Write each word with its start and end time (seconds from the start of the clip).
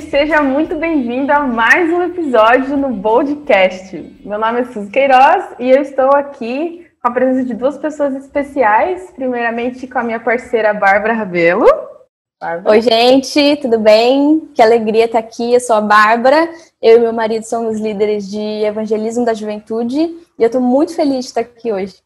Bold, 0.00 0.10
seja 0.10 0.42
muito 0.42 0.76
bem-vindo 0.76 1.30
a 1.30 1.40
mais 1.40 1.92
um 1.92 2.02
episódio 2.02 2.76
no 2.76 2.88
Boldcast. 2.88 4.18
Meu 4.24 4.38
nome 4.38 4.60
é 4.60 4.64
Suzy 4.64 4.90
Queiroz 4.90 5.44
e 5.58 5.70
eu 5.70 5.82
estou 5.82 6.10
aqui 6.14 6.86
com 7.02 7.08
a 7.08 7.12
presença 7.12 7.44
de 7.44 7.54
duas 7.54 7.76
pessoas 7.76 8.14
especiais. 8.14 9.10
Primeiramente, 9.14 9.86
com 9.86 9.98
a 9.98 10.02
minha 10.02 10.18
parceira 10.18 10.72
Bárbara 10.72 11.12
Rabelo. 11.12 11.66
Bárbara. 12.40 12.70
Oi, 12.70 12.80
gente, 12.80 13.56
tudo 13.56 13.78
bem? 13.78 14.48
Que 14.54 14.62
alegria 14.62 15.04
estar 15.04 15.18
aqui. 15.18 15.52
Eu 15.52 15.60
sou 15.60 15.76
a 15.76 15.80
Bárbara. 15.80 16.48
Eu 16.80 16.96
e 16.96 17.00
meu 17.00 17.12
marido 17.12 17.44
somos 17.44 17.78
líderes 17.78 18.28
de 18.30 18.64
evangelismo 18.64 19.24
da 19.24 19.34
juventude 19.34 19.98
e 19.98 20.42
eu 20.42 20.46
estou 20.46 20.60
muito 20.60 20.94
feliz 20.94 21.24
de 21.24 21.26
estar 21.26 21.42
aqui 21.42 21.72
hoje. 21.72 21.96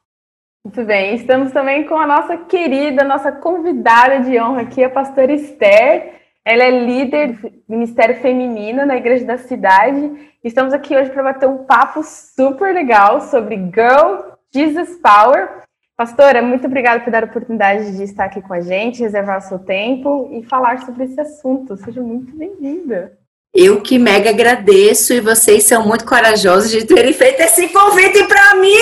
Muito 0.65 0.83
bem, 0.85 1.15
estamos 1.15 1.53
também 1.53 1.87
com 1.87 1.97
a 1.97 2.07
nossa 2.07 2.39
querida, 2.39 3.05
nossa 3.05 3.31
convidada 3.31 4.21
de 4.21 4.41
honra 4.41 4.63
aqui, 4.63 4.83
a 4.83 4.89
pastora 4.89 5.33
Esther. 5.33 6.24
Ela 6.47 6.65
é 6.65 6.71
líder 6.71 7.39
do 7.41 7.51
Ministério 7.67 8.21
Feminino 8.21 8.85
na 8.85 8.97
Igreja 8.97 9.25
da 9.25 9.39
Cidade. 9.39 10.13
Estamos 10.45 10.75
aqui 10.75 10.95
hoje 10.95 11.09
para 11.09 11.23
bater 11.23 11.49
um 11.49 11.65
papo 11.65 12.03
super 12.03 12.75
legal 12.75 13.23
sobre 13.23 13.57
Girl 13.57 14.35
Jesus 14.55 14.91
Power. 15.03 15.49
Pastora, 15.97 16.43
muito 16.43 16.67
obrigada 16.67 17.03
por 17.03 17.11
dar 17.11 17.23
a 17.23 17.27
oportunidade 17.27 17.97
de 17.97 18.03
estar 18.03 18.27
aqui 18.27 18.43
com 18.43 18.53
a 18.53 18.61
gente, 18.61 19.01
reservar 19.01 19.39
o 19.39 19.49
seu 19.49 19.59
tempo 19.59 20.29
e 20.33 20.43
falar 20.43 20.85
sobre 20.85 21.05
esse 21.05 21.19
assunto. 21.19 21.79
Seja 21.79 22.03
muito 22.03 22.37
bem-vinda. 22.37 23.17
Eu 23.55 23.81
que 23.81 23.99
mega 23.99 24.29
agradeço 24.29 25.15
e 25.15 25.21
vocês 25.21 25.65
são 25.65 25.87
muito 25.87 26.05
corajosos 26.05 26.71
de 26.71 26.85
terem 26.85 27.13
feito 27.15 27.41
esse 27.41 27.69
convite 27.69 28.23
para 28.25 28.57
mim. 28.57 28.81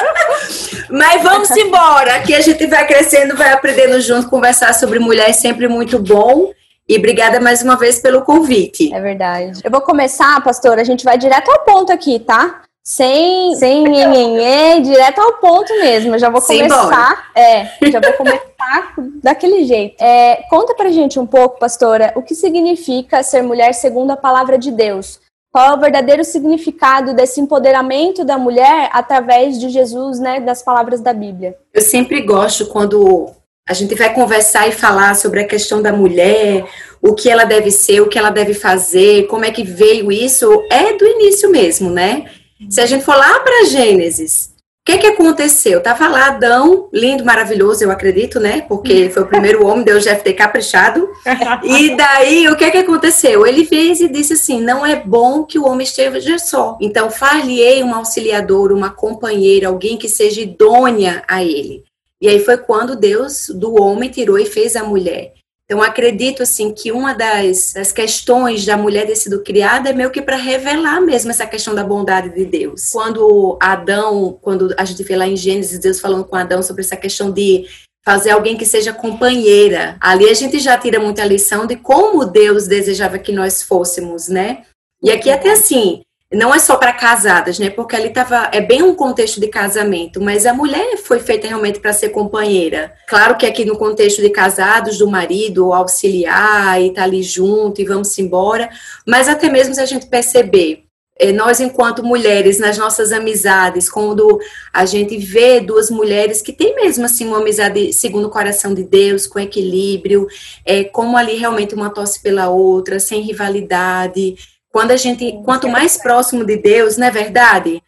Mas 0.88 1.22
vamos 1.22 1.50
embora, 1.50 2.14
aqui 2.14 2.34
a 2.34 2.40
gente 2.40 2.66
vai 2.66 2.86
crescendo, 2.86 3.36
vai 3.36 3.52
aprendendo 3.52 4.00
junto, 4.00 4.30
conversar 4.30 4.72
sobre 4.72 4.98
mulher 4.98 5.28
é 5.28 5.32
sempre 5.34 5.68
muito 5.68 5.98
bom. 5.98 6.50
E 6.88 6.96
obrigada 6.96 7.38
mais 7.38 7.62
uma 7.62 7.76
vez 7.76 7.98
pelo 7.98 8.22
convite. 8.22 8.94
É 8.94 9.00
verdade. 9.00 9.60
Eu 9.62 9.70
vou 9.70 9.82
começar, 9.82 10.42
pastora, 10.42 10.80
a 10.80 10.84
gente 10.84 11.04
vai 11.04 11.18
direto 11.18 11.50
ao 11.50 11.60
ponto 11.60 11.92
aqui, 11.92 12.18
tá? 12.18 12.62
Sem, 12.82 13.54
sem 13.56 13.84
nhenhenhê, 13.84 14.80
direto 14.80 15.20
ao 15.20 15.34
ponto 15.34 15.68
mesmo. 15.80 16.14
Eu 16.14 16.18
já 16.18 16.30
vou 16.30 16.40
começar. 16.40 17.30
É, 17.34 17.66
já 17.90 18.00
vou 18.00 18.14
começar 18.14 18.94
daquele 19.22 19.64
jeito. 19.64 20.02
É, 20.02 20.36
conta 20.48 20.74
pra 20.74 20.88
gente 20.88 21.20
um 21.20 21.26
pouco, 21.26 21.58
pastora, 21.58 22.10
o 22.16 22.22
que 22.22 22.34
significa 22.34 23.22
ser 23.22 23.42
mulher 23.42 23.74
segundo 23.74 24.12
a 24.12 24.16
palavra 24.16 24.56
de 24.56 24.70
Deus. 24.70 25.20
Qual 25.52 25.72
é 25.72 25.74
o 25.74 25.80
verdadeiro 25.80 26.24
significado 26.24 27.12
desse 27.12 27.38
empoderamento 27.38 28.24
da 28.24 28.38
mulher 28.38 28.88
através 28.94 29.60
de 29.60 29.68
Jesus, 29.68 30.18
né, 30.18 30.40
das 30.40 30.62
palavras 30.62 31.02
da 31.02 31.12
Bíblia? 31.12 31.54
Eu 31.74 31.82
sempre 31.82 32.22
gosto 32.22 32.66
quando 32.66 33.30
a 33.68 33.74
gente 33.74 33.94
vai 33.94 34.12
conversar 34.14 34.66
e 34.66 34.72
falar 34.72 35.14
sobre 35.14 35.40
a 35.40 35.46
questão 35.46 35.82
da 35.82 35.92
mulher, 35.92 36.64
o 37.02 37.14
que 37.14 37.28
ela 37.28 37.44
deve 37.44 37.70
ser, 37.70 38.00
o 38.00 38.08
que 38.08 38.18
ela 38.18 38.30
deve 38.30 38.54
fazer, 38.54 39.26
como 39.26 39.44
é 39.44 39.50
que 39.50 39.62
veio 39.62 40.10
isso, 40.10 40.64
é 40.70 40.94
do 40.94 41.06
início 41.06 41.50
mesmo, 41.50 41.90
né? 41.90 42.24
Se 42.70 42.80
a 42.80 42.86
gente 42.86 43.04
for 43.04 43.14
lá 43.14 43.40
para 43.40 43.66
Gênesis, 43.66 44.50
o 44.82 44.90
que, 44.90 44.98
que 44.98 45.06
aconteceu? 45.08 45.82
Tava 45.82 46.08
lá 46.08 46.28
Adão, 46.28 46.88
lindo, 46.90 47.22
maravilhoso, 47.26 47.84
eu 47.84 47.90
acredito, 47.90 48.40
né? 48.40 48.62
Porque 48.62 49.10
foi 49.10 49.22
o 49.22 49.26
primeiro 49.26 49.66
homem, 49.66 49.84
Deus 49.84 50.04
deve 50.04 50.22
ter 50.22 50.32
caprichado. 50.32 51.06
E 51.62 51.94
daí, 51.94 52.48
o 52.48 52.56
que 52.56 52.70
que 52.70 52.78
aconteceu? 52.78 53.46
Ele 53.46 53.66
fez 53.66 54.00
e 54.00 54.08
disse 54.08 54.32
assim: 54.32 54.62
não 54.62 54.86
é 54.86 54.96
bom 54.96 55.44
que 55.44 55.58
o 55.58 55.66
homem 55.66 55.84
esteja 55.84 56.38
só. 56.38 56.78
Então, 56.80 57.10
far-lhe-ei 57.10 57.82
um 57.84 57.94
auxiliador, 57.94 58.72
uma 58.72 58.88
companheira, 58.88 59.68
alguém 59.68 59.98
que 59.98 60.08
seja 60.08 60.40
idônea 60.40 61.22
a 61.28 61.44
ele. 61.44 61.84
E 62.20 62.28
aí 62.28 62.40
foi 62.40 62.58
quando 62.58 62.96
Deus 62.96 63.48
do 63.48 63.80
homem 63.80 64.10
tirou 64.10 64.38
e 64.38 64.46
fez 64.46 64.76
a 64.76 64.84
mulher. 64.84 65.34
Então, 65.70 65.82
acredito 65.82 66.42
assim 66.42 66.72
que 66.72 66.90
uma 66.90 67.12
das, 67.12 67.74
das 67.74 67.92
questões 67.92 68.64
da 68.64 68.74
mulher 68.74 69.06
ter 69.06 69.16
sido 69.16 69.42
criada 69.42 69.90
é 69.90 69.92
meio 69.92 70.10
que 70.10 70.22
para 70.22 70.36
revelar 70.36 70.98
mesmo 70.98 71.30
essa 71.30 71.46
questão 71.46 71.74
da 71.74 71.84
bondade 71.84 72.30
de 72.30 72.46
Deus. 72.46 72.88
Quando 72.90 73.58
Adão, 73.60 74.38
quando 74.40 74.74
a 74.78 74.84
gente 74.86 75.02
vê 75.02 75.14
lá 75.14 75.26
em 75.26 75.36
Gênesis, 75.36 75.78
Deus 75.78 76.00
falando 76.00 76.24
com 76.24 76.36
Adão 76.36 76.62
sobre 76.62 76.82
essa 76.82 76.96
questão 76.96 77.30
de 77.30 77.66
fazer 78.02 78.30
alguém 78.30 78.56
que 78.56 78.64
seja 78.64 78.94
companheira. 78.94 79.98
Ali 80.00 80.30
a 80.30 80.32
gente 80.32 80.58
já 80.58 80.78
tira 80.78 80.98
muita 80.98 81.22
lição 81.26 81.66
de 81.66 81.76
como 81.76 82.24
Deus 82.24 82.66
desejava 82.66 83.18
que 83.18 83.32
nós 83.32 83.62
fôssemos, 83.62 84.28
né? 84.28 84.62
E 85.02 85.10
aqui 85.10 85.30
até 85.30 85.50
assim, 85.50 86.00
não 86.32 86.54
é 86.54 86.58
só 86.58 86.76
para 86.76 86.92
casadas, 86.92 87.58
né? 87.58 87.70
Porque 87.70 87.96
ali 87.96 88.10
tava 88.10 88.50
é 88.52 88.60
bem 88.60 88.82
um 88.82 88.94
contexto 88.94 89.40
de 89.40 89.48
casamento, 89.48 90.20
mas 90.20 90.44
a 90.44 90.52
mulher 90.52 90.98
foi 90.98 91.20
feita 91.20 91.48
realmente 91.48 91.80
para 91.80 91.92
ser 91.92 92.10
companheira. 92.10 92.92
Claro 93.08 93.36
que 93.36 93.46
aqui 93.46 93.64
no 93.64 93.78
contexto 93.78 94.20
de 94.20 94.28
casados, 94.28 94.98
do 94.98 95.08
marido 95.10 95.72
auxiliar 95.72 96.82
e 96.82 96.92
tá 96.92 97.04
ali 97.04 97.22
junto 97.22 97.80
e 97.80 97.84
vamos 97.84 98.18
embora, 98.18 98.68
mas 99.06 99.26
até 99.26 99.48
mesmo 99.48 99.74
se 99.74 99.80
a 99.80 99.86
gente 99.86 100.06
perceber 100.06 100.88
é, 101.18 101.32
nós, 101.32 101.58
enquanto 101.58 102.04
mulheres, 102.04 102.60
nas 102.60 102.78
nossas 102.78 103.10
amizades, 103.10 103.90
quando 103.90 104.38
a 104.72 104.86
gente 104.86 105.16
vê 105.16 105.60
duas 105.60 105.90
mulheres 105.90 106.40
que 106.40 106.52
têm 106.52 106.76
mesmo 106.76 107.04
assim 107.04 107.26
uma 107.26 107.38
amizade 107.38 107.92
segundo 107.92 108.28
o 108.28 108.30
coração 108.30 108.72
de 108.72 108.84
Deus, 108.84 109.26
com 109.26 109.40
equilíbrio, 109.40 110.28
é, 110.64 110.84
como 110.84 111.16
ali 111.16 111.34
realmente 111.34 111.74
uma 111.74 111.90
tosse 111.90 112.22
pela 112.22 112.48
outra, 112.50 113.00
sem 113.00 113.20
rivalidade, 113.20 114.36
quando 114.70 114.90
a 114.90 114.96
gente, 114.96 115.40
quanto 115.44 115.68
mais 115.68 115.96
próximo 115.96 116.44
de 116.44 116.56
Deus, 116.56 116.96
não 116.96 117.06
é 117.06 117.10
verdade? 117.10 117.82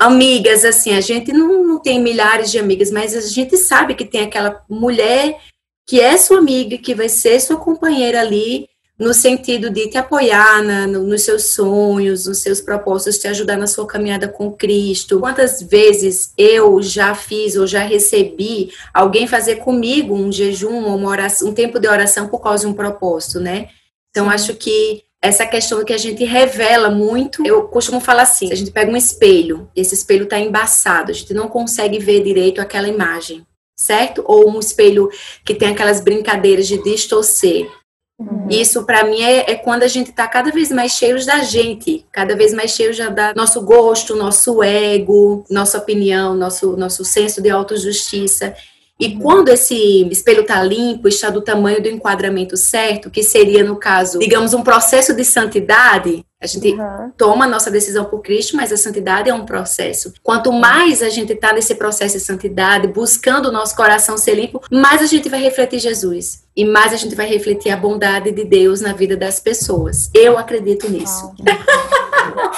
amigas, 0.00 0.64
assim, 0.64 0.94
a 0.94 1.00
gente 1.00 1.32
não, 1.32 1.64
não 1.64 1.78
tem 1.78 2.00
milhares 2.00 2.50
de 2.50 2.58
amigas, 2.58 2.90
mas 2.90 3.14
a 3.14 3.20
gente 3.20 3.56
sabe 3.56 3.94
que 3.94 4.04
tem 4.04 4.22
aquela 4.22 4.62
mulher 4.68 5.38
que 5.86 6.00
é 6.00 6.16
sua 6.16 6.38
amiga, 6.38 6.76
que 6.76 6.94
vai 6.94 7.08
ser 7.08 7.40
sua 7.40 7.56
companheira 7.56 8.20
ali, 8.20 8.68
no 8.98 9.12
sentido 9.12 9.68
de 9.70 9.88
te 9.88 9.98
apoiar 9.98 10.62
na, 10.62 10.86
no, 10.86 11.04
nos 11.04 11.22
seus 11.22 11.44
sonhos, 11.54 12.26
nos 12.26 12.38
seus 12.38 12.60
propósitos, 12.60 13.18
te 13.18 13.28
ajudar 13.28 13.56
na 13.56 13.66
sua 13.66 13.86
caminhada 13.86 14.26
com 14.26 14.50
Cristo. 14.50 15.20
Quantas 15.20 15.62
vezes 15.62 16.32
eu 16.36 16.82
já 16.82 17.14
fiz 17.14 17.56
ou 17.56 17.66
já 17.66 17.80
recebi 17.80 18.70
alguém 18.92 19.26
fazer 19.26 19.56
comigo 19.56 20.14
um 20.14 20.32
jejum, 20.32 20.86
uma 20.86 21.08
oração, 21.08 21.48
um 21.48 21.54
tempo 21.54 21.78
de 21.78 21.86
oração 21.86 22.28
por 22.28 22.40
causa 22.40 22.64
de 22.64 22.72
um 22.72 22.74
propósito, 22.74 23.38
né? 23.38 23.68
Então, 24.10 24.26
Sim. 24.26 24.34
acho 24.34 24.54
que 24.54 25.02
essa 25.26 25.46
questão 25.46 25.84
que 25.84 25.92
a 25.92 25.98
gente 25.98 26.24
revela 26.24 26.88
muito. 26.88 27.44
Eu 27.46 27.64
costumo 27.68 28.00
falar 28.00 28.22
assim: 28.22 28.52
a 28.52 28.54
gente 28.54 28.70
pega 28.70 28.90
um 28.90 28.96
espelho, 28.96 29.68
esse 29.74 29.94
espelho 29.94 30.24
está 30.24 30.38
embaçado, 30.38 31.10
a 31.10 31.14
gente 31.14 31.34
não 31.34 31.48
consegue 31.48 31.98
ver 31.98 32.22
direito 32.22 32.60
aquela 32.60 32.88
imagem, 32.88 33.44
certo? 33.78 34.22
Ou 34.26 34.48
um 34.48 34.60
espelho 34.60 35.10
que 35.44 35.54
tem 35.54 35.68
aquelas 35.68 36.00
brincadeiras 36.00 36.66
de 36.66 36.82
distorcer. 36.82 37.68
Uhum. 38.18 38.48
Isso 38.48 38.84
para 38.86 39.04
mim 39.04 39.20
é, 39.20 39.50
é, 39.50 39.54
quando 39.56 39.82
a 39.82 39.88
gente 39.88 40.08
está 40.08 40.26
cada 40.26 40.50
vez 40.50 40.70
mais 40.70 40.92
cheios 40.92 41.26
da 41.26 41.40
gente, 41.40 42.06
cada 42.10 42.34
vez 42.34 42.54
mais 42.54 42.70
cheios 42.70 42.96
já 42.96 43.10
da 43.10 43.34
nosso 43.34 43.60
gosto, 43.60 44.16
nosso 44.16 44.62
ego, 44.62 45.44
nossa 45.50 45.76
opinião, 45.76 46.34
nosso 46.34 46.76
nosso 46.76 47.04
senso 47.04 47.42
de 47.42 47.50
autojustiça. 47.50 48.54
E 48.98 49.18
quando 49.18 49.50
esse 49.50 50.08
espelho 50.10 50.40
está 50.40 50.62
limpo, 50.62 51.06
está 51.06 51.28
do 51.28 51.42
tamanho 51.42 51.82
do 51.82 51.88
enquadramento 51.88 52.56
certo, 52.56 53.10
que 53.10 53.22
seria, 53.22 53.62
no 53.62 53.76
caso, 53.76 54.18
digamos, 54.18 54.54
um 54.54 54.62
processo 54.62 55.14
de 55.14 55.22
santidade, 55.22 56.24
a 56.40 56.46
gente 56.46 56.72
uhum. 56.72 57.12
toma 57.16 57.44
a 57.44 57.48
nossa 57.48 57.70
decisão 57.70 58.06
por 58.06 58.22
Cristo, 58.22 58.56
mas 58.56 58.72
a 58.72 58.76
santidade 58.76 59.28
é 59.28 59.34
um 59.34 59.44
processo. 59.44 60.14
Quanto 60.22 60.50
mais 60.50 61.02
a 61.02 61.10
gente 61.10 61.34
está 61.34 61.52
nesse 61.52 61.74
processo 61.74 62.16
de 62.16 62.24
santidade, 62.24 62.88
buscando 62.88 63.50
o 63.50 63.52
nosso 63.52 63.76
coração 63.76 64.16
ser 64.16 64.34
limpo, 64.34 64.62
mais 64.70 65.02
a 65.02 65.06
gente 65.06 65.28
vai 65.28 65.40
refletir 65.40 65.78
Jesus. 65.78 66.44
E 66.56 66.64
mais 66.64 66.92
a 66.94 66.96
gente 66.96 67.14
vai 67.14 67.26
refletir 67.26 67.70
a 67.70 67.76
bondade 67.76 68.32
de 68.32 68.44
Deus 68.44 68.80
na 68.80 68.94
vida 68.94 69.14
das 69.14 69.40
pessoas. 69.40 70.10
Eu 70.14 70.38
acredito 70.38 70.90
nisso. 70.90 71.34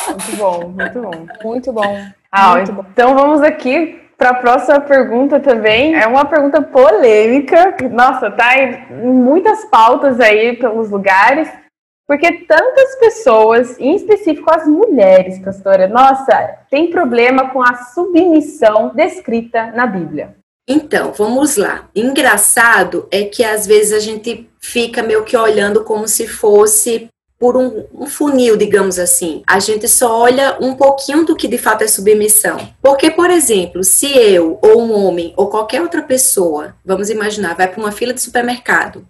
muito 0.08 0.36
bom, 0.36 0.68
muito 0.68 1.00
bom. 1.00 1.26
Muito 1.44 1.72
bom. 1.72 2.06
Ah, 2.30 2.56
muito 2.56 2.72
bom. 2.72 2.84
Então 2.92 3.14
vamos 3.14 3.42
aqui 3.42 4.07
para 4.18 4.30
a 4.30 4.34
próxima 4.34 4.80
pergunta 4.80 5.38
também. 5.38 5.94
É 5.94 6.06
uma 6.06 6.24
pergunta 6.24 6.60
polêmica. 6.60 7.76
Nossa, 7.90 8.30
tá 8.30 8.58
em 8.58 8.90
muitas 8.90 9.64
pautas 9.66 10.18
aí 10.20 10.56
pelos 10.56 10.90
lugares. 10.90 11.48
Porque 12.06 12.44
tantas 12.46 12.96
pessoas, 12.96 13.78
em 13.78 13.94
específico 13.94 14.50
as 14.50 14.66
mulheres, 14.66 15.38
pastora, 15.38 15.86
nossa, 15.86 16.58
tem 16.70 16.90
problema 16.90 17.50
com 17.50 17.62
a 17.62 17.74
submissão 17.74 18.92
descrita 18.94 19.66
na 19.72 19.86
Bíblia. 19.86 20.34
Então, 20.66 21.12
vamos 21.12 21.56
lá. 21.56 21.86
Engraçado 21.94 23.06
é 23.10 23.24
que 23.24 23.44
às 23.44 23.66
vezes 23.66 23.92
a 23.92 24.00
gente 24.00 24.50
fica 24.60 25.02
meio 25.02 25.22
que 25.24 25.36
olhando 25.36 25.84
como 25.84 26.08
se 26.08 26.26
fosse 26.26 27.08
por 27.38 27.56
um, 27.56 27.84
um, 27.94 28.06
funil, 28.06 28.56
digamos 28.56 28.98
assim. 28.98 29.42
A 29.46 29.60
gente 29.60 29.86
só 29.86 30.20
olha 30.20 30.58
um 30.60 30.74
pouquinho 30.74 31.24
do 31.24 31.36
que 31.36 31.46
de 31.46 31.58
fato 31.58 31.82
é 31.82 31.86
submissão. 31.86 32.68
Porque, 32.82 33.10
por 33.10 33.30
exemplo, 33.30 33.84
se 33.84 34.06
eu, 34.06 34.58
ou 34.60 34.82
um 34.82 34.92
homem, 34.92 35.32
ou 35.36 35.48
qualquer 35.48 35.80
outra 35.80 36.02
pessoa, 36.02 36.74
vamos 36.84 37.10
imaginar, 37.10 37.54
vai 37.54 37.68
para 37.68 37.80
uma 37.80 37.92
fila 37.92 38.12
de 38.12 38.20
supermercado 38.20 39.06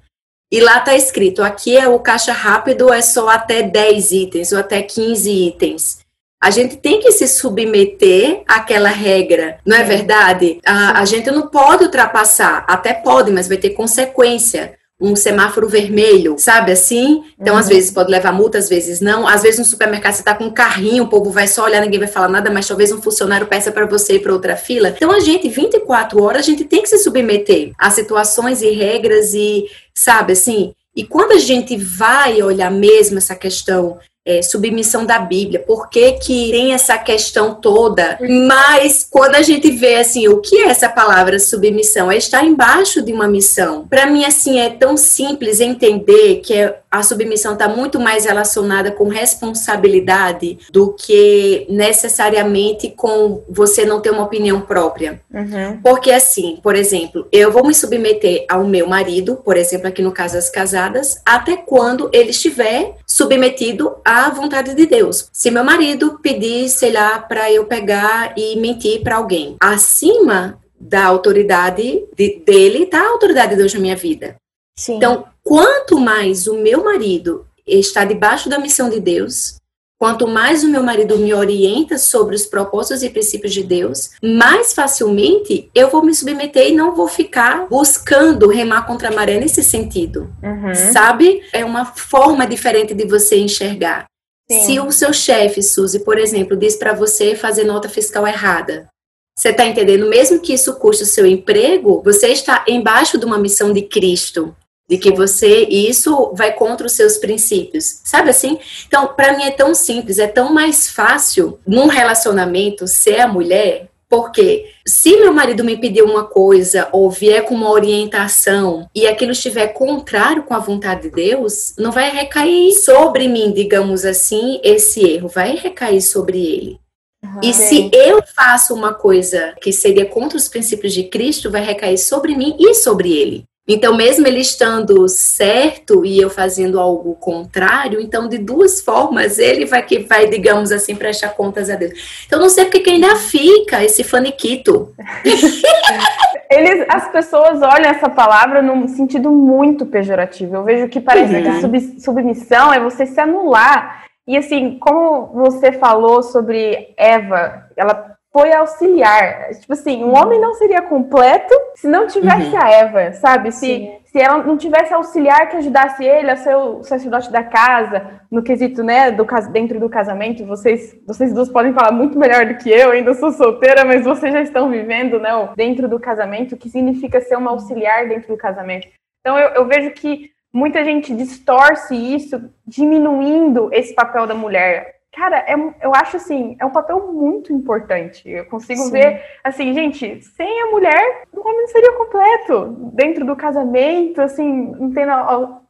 e 0.50 0.60
lá 0.60 0.78
está 0.78 0.94
escrito: 0.94 1.42
aqui 1.42 1.76
é 1.76 1.86
o 1.88 2.00
caixa 2.00 2.32
rápido, 2.32 2.92
é 2.92 3.02
só 3.02 3.28
até 3.28 3.62
10 3.62 4.12
itens 4.12 4.52
ou 4.52 4.58
até 4.58 4.82
15 4.82 5.30
itens. 5.30 5.98
A 6.40 6.50
gente 6.50 6.76
tem 6.76 7.00
que 7.00 7.10
se 7.10 7.26
submeter 7.26 8.42
àquela 8.46 8.88
regra, 8.88 9.58
não 9.66 9.76
é, 9.76 9.80
é. 9.80 9.84
verdade? 9.84 10.60
A, 10.64 11.00
a 11.00 11.04
gente 11.04 11.30
não 11.30 11.48
pode 11.48 11.84
ultrapassar, 11.84 12.64
até 12.69 12.94
pode, 12.94 13.32
mas 13.32 13.48
vai 13.48 13.56
ter 13.56 13.70
consequência 13.70 14.77
um 15.00 15.14
semáforo 15.14 15.68
vermelho, 15.68 16.36
sabe 16.38 16.72
assim? 16.72 17.22
Então, 17.38 17.54
uhum. 17.54 17.60
às 17.60 17.68
vezes 17.68 17.90
pode 17.90 18.10
levar 18.10 18.32
multa, 18.32 18.58
às 18.58 18.68
vezes 18.68 19.00
não. 19.00 19.28
Às 19.28 19.42
vezes 19.42 19.58
no 19.60 19.64
supermercado 19.64 20.14
você 20.14 20.22
tá 20.22 20.34
com 20.34 20.44
um 20.44 20.50
carrinho, 20.50 21.04
o 21.04 21.08
povo 21.08 21.30
vai 21.30 21.46
só 21.46 21.64
olhar, 21.64 21.80
ninguém 21.80 22.00
vai 22.00 22.08
falar 22.08 22.28
nada, 22.28 22.50
mas 22.50 22.66
talvez 22.66 22.90
um 22.90 23.00
funcionário 23.00 23.46
peça 23.46 23.70
para 23.70 23.86
você 23.86 24.14
ir 24.14 24.18
para 24.20 24.32
outra 24.32 24.56
fila. 24.56 24.92
Então, 24.96 25.12
a 25.12 25.20
gente, 25.20 25.48
24 25.48 26.20
horas, 26.22 26.42
a 26.42 26.44
gente 26.44 26.64
tem 26.64 26.82
que 26.82 26.88
se 26.88 26.98
submeter 26.98 27.72
a 27.78 27.90
situações 27.90 28.60
e 28.60 28.70
regras 28.70 29.34
e, 29.34 29.66
sabe 29.94 30.32
assim? 30.32 30.72
E 30.96 31.04
quando 31.04 31.32
a 31.32 31.38
gente 31.38 31.76
vai 31.76 32.42
olhar 32.42 32.70
mesmo 32.70 33.18
essa 33.18 33.36
questão 33.36 33.98
é, 34.28 34.42
submissão 34.42 35.06
da 35.06 35.19
Bíblia, 35.19 35.58
por 35.60 35.88
que, 35.88 36.12
que 36.12 36.50
tem 36.50 36.75
essa 36.75 36.98
questão 36.98 37.54
toda? 37.54 38.19
Mas 38.46 39.06
quando 39.10 39.36
a 39.36 39.42
gente 39.42 39.70
vê 39.70 39.96
assim, 39.96 40.28
o 40.28 40.42
que 40.42 40.58
é 40.58 40.69
essa 40.69 40.88
palavra 40.88 41.38
submissão? 41.38 42.12
É 42.12 42.19
estar 42.19 42.44
embaixo 42.44 43.00
de 43.00 43.10
uma 43.10 43.26
missão. 43.26 43.86
Para 43.88 44.06
mim, 44.06 44.26
assim, 44.26 44.60
é 44.60 44.69
tão 44.69 44.98
simples 44.98 45.60
entender 45.60 46.40
que 46.44 46.52
é 46.52 46.78
a 46.90 47.02
submissão 47.02 47.52
está 47.52 47.69
muito 47.69 48.00
mais 48.00 48.25
relacionada 48.25 48.90
com 48.90 49.08
responsabilidade 49.08 50.58
do 50.70 50.94
que 50.94 51.66
necessariamente 51.69 52.90
com 52.90 53.42
você 53.48 53.84
não 53.84 54.00
ter 54.00 54.10
uma 54.10 54.25
opinião 54.25 54.62
própria. 54.62 55.20
Uhum. 55.32 55.80
Porque, 55.82 56.10
assim, 56.10 56.58
por 56.62 56.75
exemplo, 56.75 57.26
eu 57.30 57.52
vou 57.52 57.66
me 57.66 57.75
submeter 57.75 58.46
ao 58.48 58.64
meu 58.64 58.86
marido, 58.86 59.36
por 59.36 59.56
exemplo, 59.56 59.86
aqui 59.86 60.00
no 60.00 60.12
caso 60.12 60.34
das 60.34 60.48
casadas, 60.48 61.20
até 61.26 61.56
quando 61.56 62.08
ele 62.12 62.30
estiver 62.30 62.96
submetido 63.18 63.96
à 64.04 64.30
vontade 64.30 64.74
de 64.74 64.86
Deus. 64.86 65.28
Se 65.32 65.50
meu 65.50 65.64
marido 65.64 66.20
pedir, 66.22 66.68
sei 66.68 66.92
lá, 66.92 67.18
para 67.18 67.52
eu 67.52 67.64
pegar 67.64 68.32
e 68.36 68.54
mentir 68.56 69.02
para 69.02 69.16
alguém, 69.16 69.56
acima 69.58 70.60
da 70.78 71.04
autoridade 71.04 72.04
de, 72.16 72.40
dele 72.46 72.84
está 72.84 73.00
a 73.00 73.08
autoridade 73.08 73.50
de 73.50 73.56
Deus 73.56 73.74
na 73.74 73.80
minha 73.80 73.96
vida. 73.96 74.36
Sim. 74.78 74.96
Então, 74.96 75.24
quanto 75.42 75.98
mais 75.98 76.46
o 76.46 76.54
meu 76.54 76.84
marido 76.84 77.44
está 77.66 78.04
debaixo 78.04 78.48
da 78.48 78.60
missão 78.60 78.88
de 78.88 79.00
Deus, 79.00 79.56
quanto 79.98 80.28
mais 80.28 80.62
o 80.62 80.68
meu 80.68 80.82
marido 80.82 81.18
me 81.18 81.34
orienta 81.34 81.98
sobre 81.98 82.36
os 82.36 82.46
propósitos 82.46 83.02
e 83.02 83.10
princípios 83.10 83.52
de 83.52 83.64
Deus, 83.64 84.10
mais 84.22 84.72
facilmente 84.72 85.68
eu 85.74 85.90
vou 85.90 86.04
me 86.04 86.14
submeter 86.14 86.68
e 86.68 86.74
não 86.74 86.94
vou 86.94 87.08
ficar 87.08 87.66
buscando 87.68 88.48
remar 88.48 88.86
contra 88.86 89.08
a 89.08 89.14
maré 89.14 89.38
nesse 89.38 89.62
sentido. 89.62 90.32
Uhum. 90.42 90.74
Sabe? 90.92 91.42
É 91.52 91.64
uma 91.64 91.84
forma 91.84 92.46
diferente 92.46 92.94
de 92.94 93.04
você 93.04 93.36
enxergar. 93.36 94.06
Sim. 94.50 94.60
Se 94.60 94.80
o 94.80 94.90
seu 94.92 95.12
chefe, 95.12 95.62
Suzy, 95.62 95.98
por 95.98 96.16
exemplo, 96.16 96.56
diz 96.56 96.76
para 96.76 96.94
você 96.94 97.34
fazer 97.34 97.64
nota 97.64 97.88
fiscal 97.88 98.26
errada, 98.26 98.88
você 99.36 99.50
está 99.50 99.66
entendendo? 99.66 100.08
Mesmo 100.08 100.40
que 100.40 100.54
isso 100.54 100.74
custe 100.76 101.02
o 101.02 101.06
seu 101.06 101.26
emprego, 101.26 102.02
você 102.02 102.28
está 102.28 102.64
embaixo 102.66 103.18
de 103.18 103.24
uma 103.24 103.38
missão 103.38 103.72
de 103.72 103.82
Cristo 103.82 104.56
de 104.88 104.96
que 104.96 105.12
você 105.12 105.64
isso 105.64 106.32
vai 106.35 106.52
contra 106.52 106.87
os 106.87 106.94
seus 106.94 107.19
princípios, 107.19 108.00
sabe 108.05 108.31
assim? 108.31 108.58
Então, 108.87 109.08
para 109.08 109.37
mim 109.37 109.44
é 109.44 109.50
tão 109.50 109.75
simples, 109.75 110.19
é 110.19 110.26
tão 110.26 110.52
mais 110.52 110.88
fácil 110.88 111.58
num 111.67 111.87
relacionamento 111.87 112.87
ser 112.87 113.20
a 113.20 113.29
mulher, 113.29 113.88
porque 114.08 114.70
se 114.87 115.19
meu 115.19 115.35
marido 115.35 115.62
me 115.62 115.76
pedir 115.76 116.02
uma 116.02 116.25
coisa 116.25 116.88
ou 116.93 117.11
vier 117.11 117.44
com 117.44 117.55
uma 117.55 117.70
orientação 117.70 118.88
e 118.94 119.06
aquilo 119.06 119.32
estiver 119.32 119.69
contrário 119.69 120.44
com 120.44 120.55
a 120.55 120.58
vontade 120.58 121.02
de 121.02 121.11
Deus, 121.11 121.75
não 121.76 121.93
vai 121.93 122.11
recair 122.11 122.73
sobre 122.73 123.29
mim, 123.29 123.52
digamos 123.52 124.06
assim, 124.06 124.58
esse 124.64 125.06
erro, 125.06 125.29
vai 125.29 125.56
recair 125.56 126.00
sobre 126.00 126.38
ele. 126.38 126.81
Uhum, 127.23 127.40
e 127.43 127.52
se 127.52 127.90
eu 127.93 128.23
faço 128.35 128.73
uma 128.73 128.94
coisa 128.94 129.55
que 129.61 129.73
seria 129.73 130.06
contra 130.06 130.38
os 130.38 130.49
princípios 130.49 130.94
de 130.94 131.05
Cristo, 131.05 131.50
vai 131.50 131.62
recair 131.62 131.99
sobre 131.99 132.35
mim 132.35 132.56
e 132.58 132.75
sobre 132.75 133.12
ele. 133.12 133.44
Então, 133.68 133.94
mesmo 133.94 134.26
ele 134.26 134.40
estando 134.40 135.06
certo 135.08 136.04
e 136.04 136.18
eu 136.18 136.30
fazendo 136.30 136.80
algo 136.80 137.14
contrário, 137.16 138.00
então 138.00 138.26
de 138.26 138.38
duas 138.38 138.80
formas 138.80 139.38
ele 139.38 139.66
vai 139.66 139.82
que 139.82 139.98
vai, 139.98 140.26
digamos 140.26 140.72
assim, 140.72 140.96
prestar 140.96 141.30
contas 141.30 141.68
a 141.68 141.76
Deus. 141.76 142.24
Então, 142.26 142.40
não 142.40 142.48
sei 142.48 142.64
porque 142.64 142.80
que 142.80 142.90
ainda 142.90 143.14
fica 143.16 143.84
esse 143.84 144.02
faniquito. 144.02 144.94
Eles, 146.50 146.86
as 146.88 147.12
pessoas 147.12 147.60
olham 147.60 147.90
essa 147.90 148.08
palavra 148.08 148.62
num 148.62 148.88
sentido 148.88 149.30
muito 149.30 149.84
pejorativo. 149.84 150.56
Eu 150.56 150.64
vejo 150.64 150.88
que 150.88 150.98
parece 150.98 151.34
uhum. 151.34 151.42
que 151.42 151.60
sub, 151.60 152.00
submissão 152.00 152.72
é 152.72 152.80
você 152.80 153.04
se 153.04 153.20
anular. 153.20 154.04
E 154.26 154.36
assim, 154.36 154.78
como 154.78 155.26
você 155.34 155.72
falou 155.72 156.22
sobre 156.22 156.94
Eva, 156.96 157.66
ela 157.76 158.17
foi 158.32 158.52
auxiliar. 158.52 159.50
Tipo 159.50 159.72
assim, 159.72 160.04
um 160.04 160.16
homem 160.16 160.40
não 160.40 160.54
seria 160.54 160.82
completo 160.82 161.54
se 161.75 161.88
não 161.88 162.06
tivesse 162.06 162.54
uhum. 162.54 162.62
a 162.62 162.70
Eva, 162.70 163.12
sabe? 163.12 163.50
Se, 163.52 163.90
se 164.04 164.19
ela 164.20 164.42
não 164.42 164.56
tivesse 164.56 164.92
auxiliar 164.92 165.48
que 165.48 165.56
ajudasse 165.56 166.04
ele 166.04 166.30
a 166.30 166.36
ser 166.36 166.54
o 166.54 166.82
sacerdote 166.82 167.32
da 167.32 167.42
casa, 167.42 168.19
no 168.30 168.42
quesito, 168.42 168.82
né, 168.82 169.10
do, 169.10 169.26
dentro 169.50 169.80
do 169.80 169.88
casamento. 169.88 170.44
Vocês, 170.44 170.96
vocês 171.06 171.32
duas 171.32 171.48
podem 171.48 171.72
falar 171.72 171.92
muito 171.92 172.19
melhor 172.19 172.46
do 172.46 172.56
que 172.56 172.70
eu, 172.70 172.90
ainda 172.90 173.14
sou 173.14 173.32
solteira, 173.32 173.84
mas 173.84 174.04
vocês 174.04 174.32
já 174.32 174.42
estão 174.42 174.70
vivendo, 174.70 175.19
né, 175.19 175.30
dentro 175.56 175.88
do 175.88 175.98
casamento, 175.98 176.54
o 176.54 176.58
que 176.58 176.69
significa 176.69 177.20
ser 177.20 177.36
uma 177.36 177.50
auxiliar 177.50 178.06
dentro 178.08 178.28
do 178.28 178.36
casamento. 178.36 178.88
Então 179.20 179.38
eu, 179.38 179.48
eu 179.50 179.66
vejo 179.66 179.90
que 179.92 180.30
muita 180.52 180.84
gente 180.84 181.14
distorce 181.14 181.94
isso, 181.94 182.50
diminuindo 182.66 183.70
esse 183.72 183.94
papel 183.94 184.26
da 184.26 184.34
mulher 184.34 184.97
cara, 185.12 185.38
é, 185.38 185.55
eu 185.82 185.94
acho 185.94 186.16
assim, 186.16 186.56
é 186.60 186.64
um 186.64 186.70
papel 186.70 187.12
muito 187.12 187.52
importante. 187.52 188.28
Eu 188.28 188.46
consigo 188.46 188.82
Sim. 188.82 188.93
ver, 188.93 189.22
assim, 189.43 189.72
gente, 189.72 190.22
sem 190.22 190.62
a 190.62 190.70
mulher, 190.70 191.22
o 191.32 191.40
homem 191.40 191.62
não 191.62 191.69
seria 191.69 191.93
completo. 191.93 192.90
Dentro 192.94 193.25
do 193.26 193.37
casamento, 193.37 194.20
assim, 194.20 194.72
não 194.78 194.90
tem. 194.90 195.05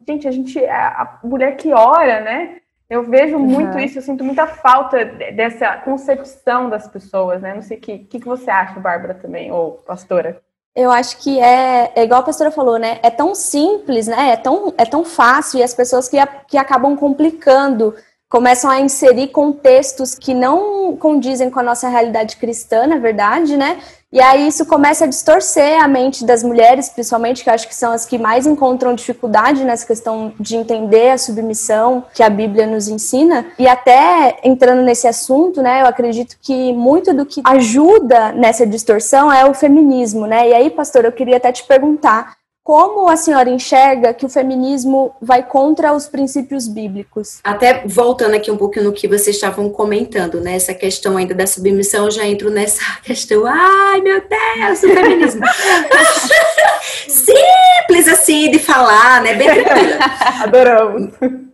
Gente, 0.06 0.28
a 0.28 0.30
gente, 0.30 0.64
é 0.64 0.70
a 0.70 1.18
mulher 1.22 1.56
que 1.56 1.72
ora, 1.72 2.20
né? 2.20 2.56
Eu 2.88 3.02
vejo 3.02 3.38
muito 3.38 3.74
uhum. 3.74 3.80
isso, 3.80 3.98
eu 3.98 4.02
sinto 4.02 4.24
muita 4.24 4.46
falta 4.46 5.04
dessa 5.04 5.76
concepção 5.76 6.70
das 6.70 6.88
pessoas, 6.88 7.42
né? 7.42 7.52
Não 7.52 7.60
sei 7.60 7.76
o 7.76 7.80
que, 7.80 7.98
que, 7.98 8.18
que 8.18 8.26
você 8.26 8.50
acha, 8.50 8.80
Bárbara, 8.80 9.12
também, 9.12 9.52
ou 9.52 9.72
pastora? 9.72 10.40
Eu 10.74 10.90
acho 10.90 11.18
que 11.18 11.38
é, 11.38 11.92
é, 11.94 12.04
igual 12.04 12.20
a 12.20 12.24
pastora 12.24 12.50
falou, 12.50 12.78
né? 12.78 12.98
É 13.02 13.10
tão 13.10 13.34
simples, 13.34 14.06
né? 14.06 14.30
É 14.30 14.36
tão, 14.36 14.72
é 14.78 14.86
tão 14.86 15.04
fácil 15.04 15.58
e 15.58 15.62
as 15.62 15.74
pessoas 15.74 16.08
que, 16.08 16.16
que 16.46 16.56
acabam 16.56 16.96
complicando 16.96 17.94
começam 18.28 18.70
a 18.70 18.80
inserir 18.80 19.28
contextos 19.28 20.14
que 20.14 20.34
não 20.34 20.96
condizem 20.96 21.50
com 21.50 21.60
a 21.60 21.62
nossa 21.62 21.88
realidade 21.88 22.36
cristã, 22.36 22.86
na 22.86 22.98
verdade, 22.98 23.56
né? 23.56 23.78
E 24.10 24.22
aí 24.22 24.48
isso 24.48 24.64
começa 24.64 25.04
a 25.04 25.06
distorcer 25.06 25.82
a 25.82 25.86
mente 25.86 26.24
das 26.24 26.42
mulheres, 26.42 26.88
principalmente, 26.88 27.44
que 27.44 27.50
eu 27.50 27.52
acho 27.52 27.68
que 27.68 27.74
são 27.74 27.92
as 27.92 28.06
que 28.06 28.16
mais 28.16 28.46
encontram 28.46 28.94
dificuldade 28.94 29.62
nessa 29.64 29.86
questão 29.86 30.32
de 30.40 30.56
entender 30.56 31.10
a 31.10 31.18
submissão 31.18 32.04
que 32.14 32.22
a 32.22 32.30
Bíblia 32.30 32.66
nos 32.66 32.88
ensina. 32.88 33.44
E 33.58 33.68
até 33.68 34.38
entrando 34.42 34.80
nesse 34.80 35.06
assunto, 35.06 35.60
né, 35.60 35.82
eu 35.82 35.86
acredito 35.86 36.38
que 36.40 36.72
muito 36.72 37.12
do 37.12 37.26
que 37.26 37.42
ajuda 37.44 38.32
nessa 38.32 38.66
distorção 38.66 39.30
é 39.30 39.44
o 39.44 39.52
feminismo, 39.52 40.26
né? 40.26 40.48
E 40.48 40.54
aí, 40.54 40.70
pastor, 40.70 41.04
eu 41.04 41.12
queria 41.12 41.36
até 41.36 41.52
te 41.52 41.64
perguntar, 41.64 42.37
como 42.68 43.08
a 43.08 43.16
senhora 43.16 43.48
enxerga 43.48 44.12
que 44.12 44.26
o 44.26 44.28
feminismo 44.28 45.16
vai 45.22 45.42
contra 45.42 45.94
os 45.94 46.06
princípios 46.06 46.68
bíblicos? 46.68 47.38
Até 47.42 47.82
voltando 47.86 48.34
aqui 48.34 48.50
um 48.50 48.58
pouquinho 48.58 48.84
no 48.84 48.92
que 48.92 49.08
vocês 49.08 49.36
estavam 49.36 49.70
comentando, 49.70 50.38
né? 50.38 50.54
Essa 50.54 50.74
questão 50.74 51.16
ainda 51.16 51.34
da 51.34 51.46
submissão, 51.46 52.04
eu 52.04 52.10
já 52.10 52.26
entro 52.26 52.50
nessa 52.50 52.82
questão. 53.02 53.46
Ai, 53.46 54.02
meu 54.02 54.20
Deus, 54.20 54.82
o 54.82 54.86
feminismo. 54.86 55.40
Simples 57.08 58.08
assim 58.08 58.50
de 58.50 58.58
falar, 58.58 59.22
né? 59.22 59.34
Bem 59.34 59.48
tranquila. 59.48 59.98
Adoramos. 60.42 61.10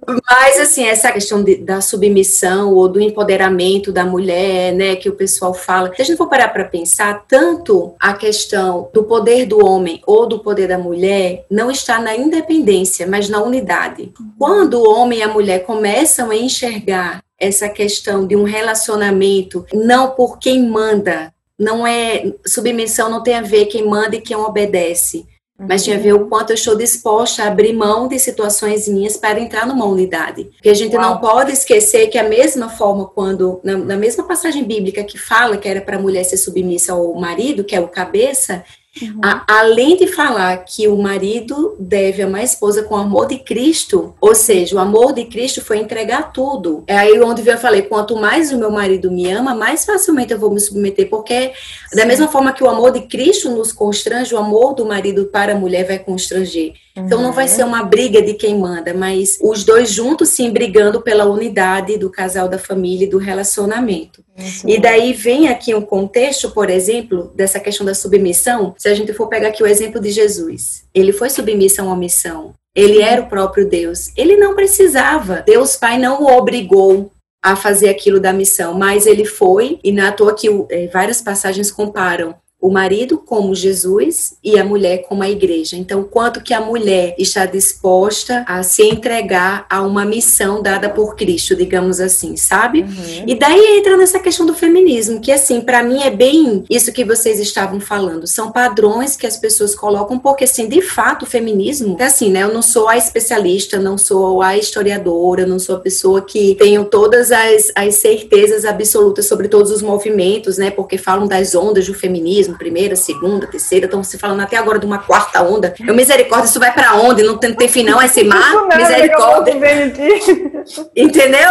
Mas, 0.06 0.60
assim, 0.60 0.84
essa 0.84 1.10
questão 1.10 1.42
de, 1.42 1.56
da 1.56 1.80
submissão 1.80 2.74
ou 2.74 2.88
do 2.88 3.00
empoderamento 3.00 3.90
da 3.90 4.04
mulher, 4.04 4.72
né, 4.74 4.96
que 4.96 5.08
o 5.08 5.14
pessoal 5.14 5.54
fala, 5.54 5.90
se 5.94 6.02
a 6.02 6.04
gente 6.04 6.16
for 6.16 6.28
parar 6.28 6.48
para 6.48 6.64
pensar, 6.64 7.24
tanto 7.26 7.94
a 7.98 8.12
questão 8.12 8.90
do 8.92 9.04
poder 9.04 9.46
do 9.46 9.64
homem 9.64 10.02
ou 10.06 10.26
do 10.26 10.40
poder 10.40 10.68
da 10.68 10.78
mulher 10.78 11.46
não 11.50 11.70
está 11.70 11.98
na 11.98 12.14
independência, 12.14 13.06
mas 13.06 13.28
na 13.28 13.42
unidade. 13.42 14.12
Quando 14.38 14.74
o 14.74 14.90
homem 14.90 15.20
e 15.20 15.22
a 15.22 15.28
mulher 15.28 15.64
começam 15.64 16.30
a 16.30 16.36
enxergar 16.36 17.22
essa 17.38 17.68
questão 17.68 18.26
de 18.26 18.36
um 18.36 18.44
relacionamento 18.44 19.66
não 19.72 20.10
por 20.10 20.38
quem 20.38 20.68
manda, 20.68 21.33
não 21.58 21.86
é 21.86 22.32
submissão 22.46 23.08
não 23.10 23.22
tem 23.22 23.34
a 23.34 23.42
ver 23.42 23.66
quem 23.66 23.86
manda 23.86 24.16
e 24.16 24.20
quem 24.20 24.36
obedece, 24.36 25.26
mas 25.58 25.84
tinha 25.84 25.96
a 25.96 26.00
ver 26.00 26.14
o 26.14 26.26
quanto 26.26 26.50
eu 26.50 26.54
estou 26.54 26.76
disposta 26.76 27.44
a 27.44 27.46
abrir 27.46 27.72
mão 27.72 28.08
de 28.08 28.18
situações 28.18 28.88
minhas 28.88 29.16
para 29.16 29.38
entrar 29.38 29.66
numa 29.66 29.84
unidade. 29.84 30.44
Porque 30.44 30.68
a 30.68 30.74
gente 30.74 30.96
Uau. 30.96 31.10
não 31.10 31.20
pode 31.20 31.52
esquecer 31.52 32.08
que 32.08 32.18
a 32.18 32.28
mesma 32.28 32.68
forma 32.68 33.06
quando, 33.06 33.60
na, 33.62 33.76
na 33.76 33.96
mesma 33.96 34.24
passagem 34.24 34.64
bíblica 34.64 35.04
que 35.04 35.16
fala 35.16 35.56
que 35.56 35.68
era 35.68 35.80
para 35.80 35.96
a 35.96 36.00
mulher 36.00 36.24
ser 36.24 36.38
submissa 36.38 36.92
ao 36.92 37.14
marido, 37.14 37.62
que 37.62 37.76
é 37.76 37.80
o 37.80 37.86
cabeça, 37.86 38.64
Uhum. 39.02 39.20
A, 39.24 39.44
além 39.60 39.96
de 39.96 40.06
falar 40.06 40.58
que 40.64 40.86
o 40.86 40.96
marido 40.96 41.76
deve 41.80 42.22
amar 42.22 42.42
a 42.42 42.44
esposa 42.44 42.84
com 42.84 42.94
o 42.94 42.98
amor 42.98 43.26
de 43.26 43.38
Cristo, 43.38 44.14
ou 44.20 44.34
seja, 44.34 44.76
o 44.76 44.78
amor 44.78 45.12
de 45.12 45.24
Cristo 45.24 45.60
foi 45.60 45.78
entregar 45.78 46.32
tudo. 46.32 46.84
É 46.86 46.96
aí 46.96 47.20
onde 47.20 47.46
eu 47.46 47.58
falei: 47.58 47.82
quanto 47.82 48.16
mais 48.16 48.52
o 48.52 48.58
meu 48.58 48.70
marido 48.70 49.10
me 49.10 49.28
ama, 49.30 49.54
mais 49.54 49.84
facilmente 49.84 50.32
eu 50.32 50.38
vou 50.38 50.50
me 50.50 50.60
submeter, 50.60 51.08
porque 51.08 51.52
Sim. 51.90 51.96
da 51.96 52.06
mesma 52.06 52.28
forma 52.28 52.52
que 52.52 52.62
o 52.62 52.68
amor 52.68 52.92
de 52.92 53.02
Cristo 53.02 53.50
nos 53.50 53.72
constrange, 53.72 54.34
o 54.34 54.38
amor 54.38 54.74
do 54.74 54.86
marido 54.86 55.26
para 55.26 55.54
a 55.54 55.58
mulher 55.58 55.84
vai 55.86 55.98
constranger. 55.98 56.74
Então 56.96 57.20
não 57.20 57.32
vai 57.32 57.46
uhum. 57.46 57.50
ser 57.50 57.64
uma 57.64 57.82
briga 57.82 58.22
de 58.22 58.34
quem 58.34 58.56
manda, 58.56 58.94
mas 58.94 59.36
os 59.42 59.64
dois 59.64 59.90
juntos 59.90 60.28
sim 60.28 60.50
brigando 60.50 61.00
pela 61.00 61.24
unidade 61.24 61.98
do 61.98 62.08
casal, 62.08 62.48
da 62.48 62.58
família 62.58 63.04
e 63.04 63.10
do 63.10 63.18
relacionamento. 63.18 64.24
Isso 64.36 64.68
e 64.68 64.78
daí 64.78 65.12
vem 65.12 65.48
aqui 65.48 65.74
um 65.74 65.82
contexto, 65.82 66.50
por 66.50 66.70
exemplo, 66.70 67.32
dessa 67.34 67.58
questão 67.58 67.84
da 67.84 67.94
submissão. 67.94 68.74
Se 68.78 68.88
a 68.88 68.94
gente 68.94 69.12
for 69.12 69.28
pegar 69.28 69.48
aqui 69.48 69.62
o 69.62 69.66
exemplo 69.66 70.00
de 70.00 70.10
Jesus, 70.10 70.84
ele 70.94 71.12
foi 71.12 71.30
submisso 71.30 71.80
a 71.80 71.84
uma 71.84 71.96
missão. 71.96 72.54
Ele 72.74 73.02
era 73.02 73.22
o 73.22 73.28
próprio 73.28 73.68
Deus. 73.68 74.10
Ele 74.16 74.36
não 74.36 74.54
precisava. 74.54 75.42
Deus 75.46 75.76
Pai 75.76 75.98
não 75.98 76.22
o 76.22 76.36
obrigou 76.36 77.10
a 77.42 77.54
fazer 77.54 77.90
aquilo 77.90 78.18
da 78.18 78.32
missão, 78.32 78.72
mas 78.72 79.06
ele 79.06 79.26
foi, 79.26 79.78
e 79.84 79.92
na 79.92 80.10
toa 80.12 80.34
que 80.34 80.48
é, 80.70 80.86
várias 80.86 81.20
passagens 81.20 81.70
comparam 81.70 82.34
o 82.64 82.70
marido 82.70 83.18
como 83.18 83.54
Jesus 83.54 84.38
e 84.42 84.58
a 84.58 84.64
mulher 84.64 85.02
como 85.06 85.22
a 85.22 85.28
igreja. 85.28 85.76
Então, 85.76 86.02
quanto 86.02 86.40
que 86.40 86.54
a 86.54 86.62
mulher 86.62 87.14
está 87.18 87.44
disposta 87.44 88.42
a 88.48 88.62
se 88.62 88.82
entregar 88.82 89.66
a 89.68 89.82
uma 89.82 90.06
missão 90.06 90.62
dada 90.62 90.88
por 90.88 91.14
Cristo, 91.14 91.54
digamos 91.54 92.00
assim, 92.00 92.38
sabe? 92.38 92.80
Uhum. 92.80 93.24
E 93.26 93.34
daí 93.34 93.76
entra 93.76 93.98
nessa 93.98 94.18
questão 94.18 94.46
do 94.46 94.54
feminismo, 94.54 95.20
que 95.20 95.30
assim, 95.30 95.60
para 95.60 95.82
mim 95.82 96.04
é 96.04 96.10
bem 96.10 96.64
isso 96.70 96.90
que 96.90 97.04
vocês 97.04 97.38
estavam 97.38 97.80
falando. 97.80 98.26
São 98.26 98.50
padrões 98.50 99.14
que 99.14 99.26
as 99.26 99.36
pessoas 99.36 99.74
colocam, 99.74 100.18
porque 100.18 100.44
assim, 100.44 100.66
de 100.66 100.80
fato, 100.80 101.24
o 101.24 101.26
feminismo, 101.26 101.96
é 102.00 102.04
assim, 102.04 102.30
né? 102.30 102.44
Eu 102.44 102.54
não 102.54 102.62
sou 102.62 102.88
a 102.88 102.96
especialista, 102.96 103.78
não 103.78 103.98
sou 103.98 104.40
a 104.40 104.56
historiadora, 104.56 105.44
não 105.44 105.58
sou 105.58 105.76
a 105.76 105.80
pessoa 105.80 106.22
que 106.22 106.54
tenho 106.54 106.86
todas 106.86 107.30
as, 107.30 107.70
as 107.74 107.96
certezas 107.96 108.64
absolutas 108.64 109.26
sobre 109.26 109.48
todos 109.48 109.70
os 109.70 109.82
movimentos, 109.82 110.56
né? 110.56 110.70
Porque 110.70 110.96
falam 110.96 111.28
das 111.28 111.54
ondas 111.54 111.86
do 111.86 111.92
feminismo 111.92 112.53
primeira, 112.54 112.96
segunda, 112.96 113.46
terceira, 113.46 113.86
estão 113.86 114.02
se 114.02 114.18
falando 114.18 114.40
até 114.40 114.56
agora 114.56 114.78
de 114.78 114.86
uma 114.86 114.98
quarta 114.98 115.42
onda. 115.42 115.74
Eu, 115.80 115.94
misericórdia, 115.94 116.48
isso 116.48 116.60
vai 116.60 116.72
para 116.72 116.94
onde? 116.94 117.22
Não 117.22 117.38
tem, 117.38 117.54
tem 117.54 117.68
fim 117.68 117.82
não, 117.82 118.00
esse 118.02 118.24
mar, 118.24 118.66
misericórdia. 118.76 119.54
Entendeu? 120.96 121.50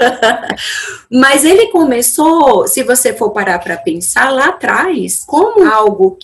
Mas 1.10 1.44
ele 1.44 1.68
começou, 1.68 2.66
se 2.66 2.82
você 2.82 3.12
for 3.12 3.30
parar 3.30 3.58
para 3.58 3.76
pensar 3.76 4.30
lá 4.30 4.48
atrás, 4.48 5.24
como 5.26 5.64
algo 5.64 6.18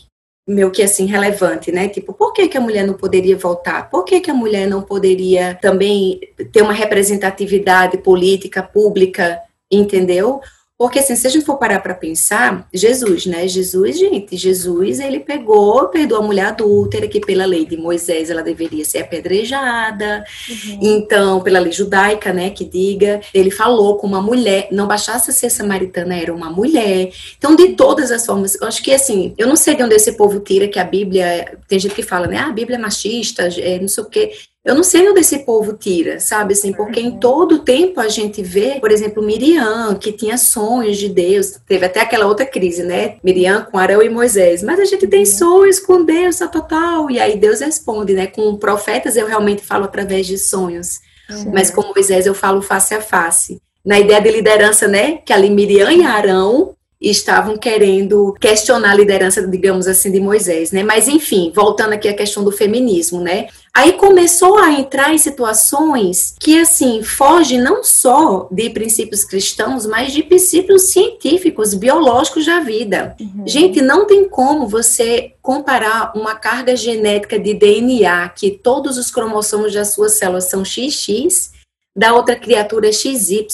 meu 0.49 0.71
que 0.71 0.83
assim 0.83 1.05
relevante, 1.05 1.71
né? 1.71 1.89
Tipo, 1.89 2.15
por 2.15 2.33
que, 2.33 2.49
que 2.49 2.57
a 2.57 2.61
mulher 2.61 2.87
não 2.87 2.95
poderia 2.95 3.37
votar? 3.37 3.91
Por 3.91 4.05
que, 4.05 4.19
que 4.19 4.31
a 4.31 4.35
mulher 4.35 4.67
não 4.67 4.81
poderia 4.81 5.55
também 5.61 6.19
ter 6.51 6.63
uma 6.63 6.73
representatividade 6.73 7.99
política 7.99 8.63
pública, 8.63 9.39
entendeu? 9.71 10.41
Porque 10.79 11.01
assim, 11.01 11.17
se 11.17 11.27
a 11.27 11.31
gente 11.31 11.45
for 11.45 11.59
parar 11.59 11.81
para 11.81 11.93
pensar, 11.93 12.69
Jesus, 12.73 13.27
né? 13.27 13.49
Jesus, 13.49 13.99
gente, 13.99 14.37
Jesus, 14.37 15.01
ele 15.01 15.19
pegou, 15.19 15.89
perdoou 15.89 16.23
a 16.23 16.25
mulher 16.25 16.47
adúltera, 16.47 17.09
que 17.09 17.19
pela 17.21 17.45
lei 17.45 17.67
de 17.67 17.77
Moisés 17.77 18.31
ela 18.31 18.43
deveria 18.43 18.85
ser 18.85 18.99
apedrejada. 18.99 20.25
Uhum. 20.49 20.79
Então, 20.81 21.41
pela 21.41 21.59
lei 21.59 21.73
judaica, 21.73 22.33
né, 22.33 22.51
que 22.51 22.65
diga, 22.65 23.21
ele 23.35 23.51
falou 23.51 23.97
com 23.97 24.07
uma 24.07 24.23
mulher, 24.23 24.69
não 24.71 24.87
bastasse 24.87 25.33
ser 25.33 25.51
samaritana, 25.51 26.17
era 26.17 26.33
uma 26.33 26.49
mulher. 26.49 27.11
Então, 27.37 27.57
de 27.57 27.71
todas 27.71 28.13
as 28.13 28.25
formas, 28.25 28.55
eu 28.61 28.69
acho 28.69 28.81
que 28.81 28.93
assim, 28.93 29.35
eu 29.37 29.49
não 29.49 29.57
sei 29.57 29.75
de 29.75 29.83
onde 29.83 29.97
esse 29.97 30.13
povo 30.13 30.39
tira 30.39 30.69
que 30.69 30.79
a 30.79 30.85
Bíblia, 30.85 31.59
tem 31.67 31.81
gente 31.81 31.95
que 31.95 32.05
fala, 32.05 32.29
né, 32.29 32.37
ah, 32.37 32.47
a 32.51 32.53
Bíblia 32.53 32.77
é 32.77 32.81
machista, 32.81 33.49
é, 33.59 33.81
não 33.81 33.89
sei 33.89 34.05
o 34.05 34.07
quê. 34.07 34.31
Eu 34.69 34.75
não 34.75 34.83
sei 34.83 35.09
onde 35.09 35.21
esse 35.21 35.39
povo 35.39 35.73
tira, 35.73 36.21
sabe 36.21 36.53
assim, 36.53 36.75
porque 36.75 37.01
em 37.01 37.19
todo 37.19 37.61
tempo 37.61 37.99
a 38.01 38.09
gente 38.09 38.43
vê, 38.43 38.79
por 38.79 38.91
exemplo, 38.91 39.23
Miriam, 39.23 39.95
que 39.95 40.13
tinha 40.13 40.37
sonhos 40.37 40.99
de 40.99 41.09
Deus, 41.09 41.59
teve 41.67 41.87
até 41.87 42.01
aquela 42.01 42.27
outra 42.27 42.45
crise, 42.45 42.83
né? 42.83 43.17
Miriam 43.25 43.63
com 43.63 43.79
Arão 43.79 44.03
e 44.03 44.11
Moisés, 44.11 44.63
mas 44.63 44.79
a 44.79 44.85
gente 44.85 45.07
tem 45.07 45.21
uhum. 45.21 45.25
sonhos 45.25 45.81
com 45.81 46.05
Deus, 46.05 46.37
tá 46.37 46.47
total, 46.47 47.11
e 47.11 47.19
aí 47.19 47.39
Deus 47.39 47.61
responde, 47.61 48.13
né? 48.13 48.27
Com 48.27 48.59
profetas 48.59 49.17
eu 49.17 49.27
realmente 49.27 49.63
falo 49.63 49.87
através 49.87 50.27
de 50.27 50.37
sonhos, 50.37 51.01
Sim. 51.31 51.51
mas 51.51 51.71
com 51.71 51.81
Moisés 51.95 52.27
eu 52.27 52.35
falo 52.35 52.61
face 52.61 52.95
a 52.95 53.01
face. 53.01 53.63
Na 53.83 53.99
ideia 53.99 54.21
de 54.21 54.31
liderança, 54.31 54.87
né? 54.87 55.21
Que 55.25 55.33
ali 55.33 55.49
Miriam 55.49 55.91
e 55.91 56.05
Arão 56.05 56.75
estavam 57.01 57.57
querendo 57.57 58.35
questionar 58.41 58.91
a 58.91 58.95
liderança, 58.95 59.47
digamos 59.47 59.87
assim, 59.87 60.11
de 60.11 60.21
Moisés, 60.21 60.73
né? 60.73 60.83
Mas 60.83 61.07
enfim, 61.07 61.53
voltando 61.55 61.93
aqui 61.93 62.09
à 62.09 62.15
questão 62.15 62.43
do 62.43 62.51
feminismo, 62.51 63.21
né? 63.21 63.47
Aí 63.79 63.93
começou 63.93 64.59
a 64.59 64.73
entrar 64.73 65.15
em 65.15 65.19
situações 65.19 66.35
que, 66.41 66.59
assim, 66.59 67.01
foge 67.05 67.57
não 67.57 67.85
só 67.85 68.49
de 68.51 68.69
princípios 68.71 69.23
cristãos, 69.25 69.87
mas 69.87 70.13
de 70.13 70.21
princípios 70.21 70.91
científicos, 70.91 71.75
biológicos 71.75 72.45
da 72.45 72.59
vida. 72.59 73.15
Uhum. 73.21 73.47
Gente, 73.47 73.81
não 73.81 74.05
tem 74.05 74.29
como 74.29 74.67
você 74.67 75.35
comparar 75.41 76.11
uma 76.17 76.35
carga 76.35 76.75
genética 76.75 77.39
de 77.39 77.55
DNA, 77.55 78.29
que 78.31 78.51
todos 78.51 78.99
os 78.99 79.13
cromossomos 79.13 79.73
das 79.73 79.93
suas 79.93 80.15
células 80.15 80.51
são 80.51 80.65
XX, 80.65 81.53
da 81.97 82.13
outra 82.15 82.35
criatura 82.35 82.93
XY. 82.93 83.47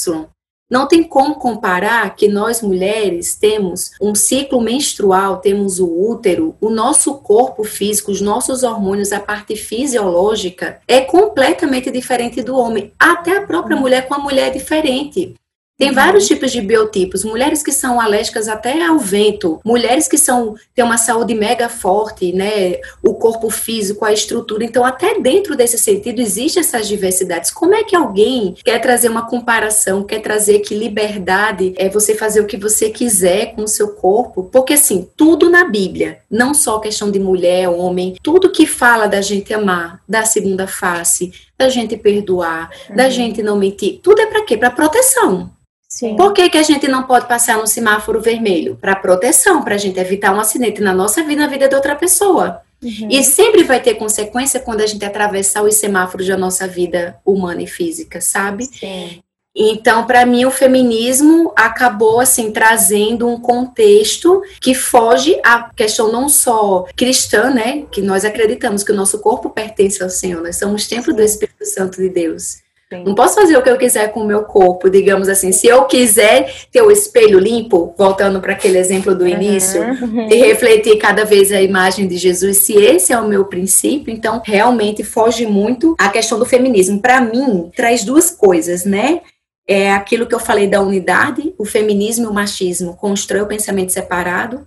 Não 0.71 0.89
tem 0.89 1.03
como 1.03 1.37
comparar 1.37 2.15
que 2.17 2.27
nós 2.27 2.63
mulheres 2.63 3.37
temos 3.37 3.91
um 4.01 4.15
ciclo 4.15 4.61
menstrual, 4.61 5.37
temos 5.37 5.79
o 5.79 5.87
útero, 5.87 6.57
o 6.61 6.71
nosso 6.71 7.15
corpo 7.17 7.65
físico, 7.65 8.11
os 8.11 8.21
nossos 8.21 8.63
hormônios, 8.63 9.13
a 9.13 9.21
parte 9.21 9.57
fisiológica 9.57 10.81
é 10.89 11.03
completamente 11.03 11.91
diferente 11.91 12.43
do 12.43 12.57
homem. 12.57 12.93
Até 12.99 13.37
a 13.37 13.47
própria 13.47 13.77
mulher 13.77 14.09
com 14.09 14.15
a 14.15 14.19
mulher 14.19 14.49
é 14.49 14.59
diferente. 14.59 15.35
Tem 15.77 15.89
uhum. 15.89 15.95
vários 15.95 16.27
tipos 16.27 16.53
de 16.53 16.61
biotipos, 16.61 17.25
mulheres 17.25 17.63
que 17.63 17.73
são 17.73 18.01
alérgicas 18.01 18.47
até 18.47 18.85
ao 18.85 18.99
vento, 18.99 19.61
mulheres 19.65 20.07
que 20.07 20.17
são 20.17 20.55
têm 20.73 20.85
uma 20.85 20.97
saúde 20.97 21.35
mega 21.35 21.69
forte, 21.69 22.33
né, 22.33 22.77
o 23.03 23.15
corpo 23.15 23.51
físico, 23.51 24.05
a 24.05 24.13
estrutura. 24.13 24.65
Então, 24.65 24.85
até 24.85 25.19
dentro 25.19 25.57
desse 25.57 25.77
sentido 25.77 26.21
existem 26.21 26.61
essas 26.61 26.87
diversidades. 26.87 27.51
Como 27.51 27.75
é 27.75 27.83
que 27.83 27.97
alguém 27.97 28.55
quer 28.65 28.79
trazer 28.81 29.09
uma 29.09 29.27
comparação, 29.29 30.05
quer 30.05 30.21
trazer 30.21 30.61
que 30.61 30.77
liberdade 30.77 31.75
é 31.77 31.89
você 31.89 32.15
fazer 32.15 32.41
o 32.41 32.47
que 32.47 32.57
você 32.57 32.91
quiser 32.91 33.55
com 33.55 33.63
o 33.63 33.69
seu 33.69 33.89
corpo? 33.95 34.45
Porque 34.45 34.75
assim, 34.75 35.09
tudo 35.17 35.51
na 35.51 35.65
Bíblia, 35.65 36.19
não 36.31 36.55
só 36.55 36.79
questão 36.79 37.11
de 37.11 37.19
mulher, 37.19 37.69
homem, 37.69 38.17
tudo 38.23 38.53
que 38.53 38.65
fala 38.65 39.09
da 39.09 39.21
gente 39.21 39.53
amar, 39.53 40.01
da 40.09 40.25
segunda 40.25 40.69
face, 40.69 41.33
da 41.59 41.69
gente 41.69 41.97
perdoar, 41.97 42.71
uhum. 42.89 42.97
da 42.97 43.09
gente 43.09 43.43
não 43.43 43.57
mentir, 43.57 44.01
tudo 44.03 44.21
é 44.21 44.27
para 44.27 44.45
quê? 44.45 44.57
Para 44.57 44.71
proteção. 44.71 45.51
Sim. 45.89 46.17
Por 46.17 46.33
que, 46.33 46.51
que 46.51 46.59
a 46.59 46.63
gente 46.63 46.89
não 46.89 47.05
pode 47.05 47.29
passar 47.29 47.57
no 47.57 47.69
semáforo 47.69 48.21
vermelho? 48.21 48.77
Para 48.81 48.97
proteção, 48.97 49.63
para 49.63 49.77
a 49.77 49.79
gente 49.79 49.99
evitar 50.01 50.35
um 50.35 50.41
acidente 50.41 50.81
na 50.81 50.93
nossa 50.93 51.23
vida 51.23 51.43
na 51.43 51.47
vida 51.47 51.69
de 51.69 51.75
outra 51.77 51.95
pessoa. 51.95 52.61
Uhum. 52.83 53.09
E 53.09 53.23
sempre 53.23 53.63
vai 53.63 53.81
ter 53.81 53.95
consequência 53.95 54.59
quando 54.59 54.81
a 54.81 54.87
gente 54.87 55.05
atravessar 55.05 55.63
os 55.63 55.77
semáforos 55.77 56.27
da 56.27 56.37
nossa 56.37 56.67
vida 56.67 57.17
humana 57.25 57.63
e 57.63 57.67
física, 57.67 58.21
sabe? 58.21 58.65
Sim. 58.65 59.23
Então, 59.57 60.05
para 60.05 60.27
mim, 60.27 60.45
o 60.45 60.51
feminismo 60.51 61.53
acabou 61.55 62.19
assim 62.19 62.51
trazendo 62.51 63.29
um 63.29 63.39
contexto 63.41 64.43
que 64.61 64.75
foge 64.75 65.39
à 65.45 65.71
questão 65.75 66.11
não 66.11 66.29
só 66.29 66.87
cristã, 66.97 67.51
né, 67.51 67.85
que 67.91 68.03
nós 68.03 68.25
acreditamos 68.25 68.83
que 68.83 68.91
o 68.91 68.97
nosso 68.97 69.21
corpo 69.21 69.51
pertence 69.51 70.03
ao 70.03 70.11
Senhor, 70.11 70.43
nós 70.43 70.57
somos 70.57 70.89
templo 70.89 71.15
do 71.15 71.23
Espírito 71.23 71.65
Santo 71.65 72.01
de 72.01 72.09
Deus. 72.09 72.65
Sim. 72.93 73.05
Não 73.05 73.15
posso 73.15 73.35
fazer 73.35 73.57
o 73.57 73.63
que 73.63 73.71
eu 73.71 73.79
quiser 73.79 74.13
com 74.13 74.21
o 74.21 74.27
meu 74.27 74.43
corpo, 74.43 74.91
digamos 74.91 75.29
assim. 75.29 75.53
Se 75.53 75.67
eu 75.67 75.85
quiser 75.85 76.53
ter 76.71 76.83
o 76.83 76.91
espelho 76.91 77.39
limpo, 77.39 77.95
voltando 77.97 78.41
para 78.41 78.53
aquele 78.53 78.79
exemplo 78.79 79.15
do 79.15 79.27
início, 79.27 79.83
uhum. 79.83 80.29
e 80.31 80.35
refletir 80.37 80.99
cada 80.99 81.25
vez 81.25 81.51
a 81.51 81.61
imagem 81.63 82.07
de 82.07 82.17
Jesus, 82.17 82.59
se 82.59 82.75
esse 82.75 83.13
é 83.13 83.19
o 83.19 83.27
meu 83.27 83.47
princípio, 83.47 84.13
então 84.13 84.41
realmente 84.45 85.03
foge 85.03 85.47
muito 85.47 85.95
a 85.99 86.09
questão 86.09 86.39
do 86.39 86.45
feminismo. 86.45 87.01
Para 87.01 87.21
mim, 87.21 87.71
traz 87.75 88.05
duas 88.05 88.31
coisas, 88.31 88.85
né? 88.85 89.23
É 89.67 89.93
aquilo 89.93 90.27
que 90.27 90.35
eu 90.35 90.41
falei 90.41 90.69
da 90.69 90.81
unidade, 90.81 91.55
o 91.59 91.65
feminismo 91.65 92.25
e 92.25 92.29
o 92.29 92.35
machismo 92.35 92.97
constrói 92.97 93.43
o 93.43 93.47
pensamento 93.47 93.93
separado. 93.93 94.67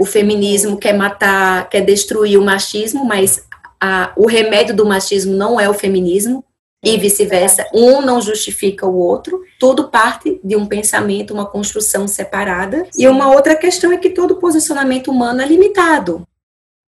O 0.00 0.06
feminismo 0.06 0.78
quer 0.78 0.94
matar, 0.94 1.68
quer 1.68 1.82
destruir 1.82 2.38
o 2.38 2.44
machismo, 2.44 3.04
mas 3.04 3.46
a, 3.80 4.12
o 4.16 4.26
remédio 4.26 4.74
do 4.74 4.86
machismo 4.86 5.34
não 5.34 5.60
é 5.60 5.68
o 5.68 5.74
feminismo 5.74 6.44
e 6.84 6.96
vice-versa. 6.96 7.68
Um 7.74 8.00
não 8.00 8.20
justifica 8.20 8.86
o 8.86 8.96
outro. 8.96 9.42
Tudo 9.58 9.88
parte 9.88 10.40
de 10.42 10.56
um 10.56 10.66
pensamento, 10.66 11.34
uma 11.34 11.46
construção 11.46 12.06
separada. 12.06 12.86
Sim. 12.90 13.02
E 13.02 13.08
uma 13.08 13.30
outra 13.30 13.56
questão 13.56 13.92
é 13.92 13.98
que 13.98 14.10
todo 14.10 14.36
posicionamento 14.36 15.10
humano 15.10 15.42
é 15.42 15.46
limitado. 15.46 16.26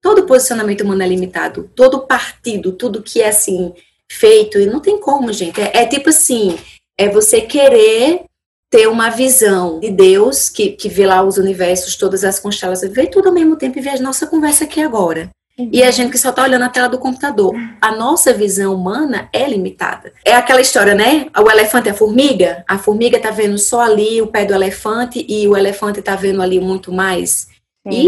Todo 0.00 0.26
posicionamento 0.26 0.82
humano 0.82 1.02
é 1.02 1.08
limitado. 1.08 1.70
Todo 1.74 2.06
partido, 2.06 2.72
tudo 2.72 3.02
que 3.02 3.20
é 3.20 3.28
assim 3.28 3.72
feito, 4.10 4.58
e 4.58 4.66
não 4.66 4.80
tem 4.80 4.98
como, 4.98 5.32
gente. 5.32 5.60
É, 5.60 5.82
é 5.82 5.86
tipo 5.86 6.08
assim, 6.08 6.56
é 6.98 7.08
você 7.08 7.40
querer 7.40 8.24
ter 8.70 8.86
uma 8.88 9.08
visão 9.08 9.80
de 9.80 9.90
Deus, 9.90 10.50
que, 10.50 10.70
que 10.70 10.88
vê 10.88 11.06
lá 11.06 11.22
os 11.22 11.38
universos, 11.38 11.96
todas 11.96 12.24
as 12.24 12.38
constelações, 12.38 12.92
vê 12.92 13.06
tudo 13.06 13.28
ao 13.28 13.34
mesmo 13.34 13.56
tempo 13.56 13.78
e 13.78 13.82
vê 13.82 13.90
a 13.90 14.00
nossa 14.00 14.26
conversa 14.26 14.64
aqui 14.64 14.82
agora. 14.82 15.30
Uhum. 15.58 15.70
E 15.72 15.82
a 15.82 15.90
gente 15.90 16.10
que 16.10 16.18
só 16.18 16.30
está 16.30 16.42
olhando 16.42 16.64
a 16.64 16.68
tela 16.68 16.88
do 16.88 16.98
computador. 16.98 17.54
A 17.80 17.92
nossa 17.92 18.32
visão 18.32 18.74
humana 18.74 19.28
é 19.32 19.48
limitada. 19.48 20.12
É 20.24 20.34
aquela 20.34 20.60
história, 20.60 20.94
né? 20.94 21.26
O 21.36 21.50
elefante 21.50 21.88
e 21.88 21.90
a 21.90 21.94
formiga. 21.94 22.64
A 22.68 22.78
formiga 22.78 23.16
está 23.16 23.30
vendo 23.30 23.58
só 23.58 23.80
ali 23.80 24.22
o 24.22 24.28
pé 24.28 24.44
do 24.44 24.54
elefante 24.54 25.24
e 25.28 25.48
o 25.48 25.56
elefante 25.56 25.98
está 25.98 26.14
vendo 26.14 26.42
ali 26.42 26.60
muito 26.60 26.92
mais. 26.92 27.48
E 27.90 28.06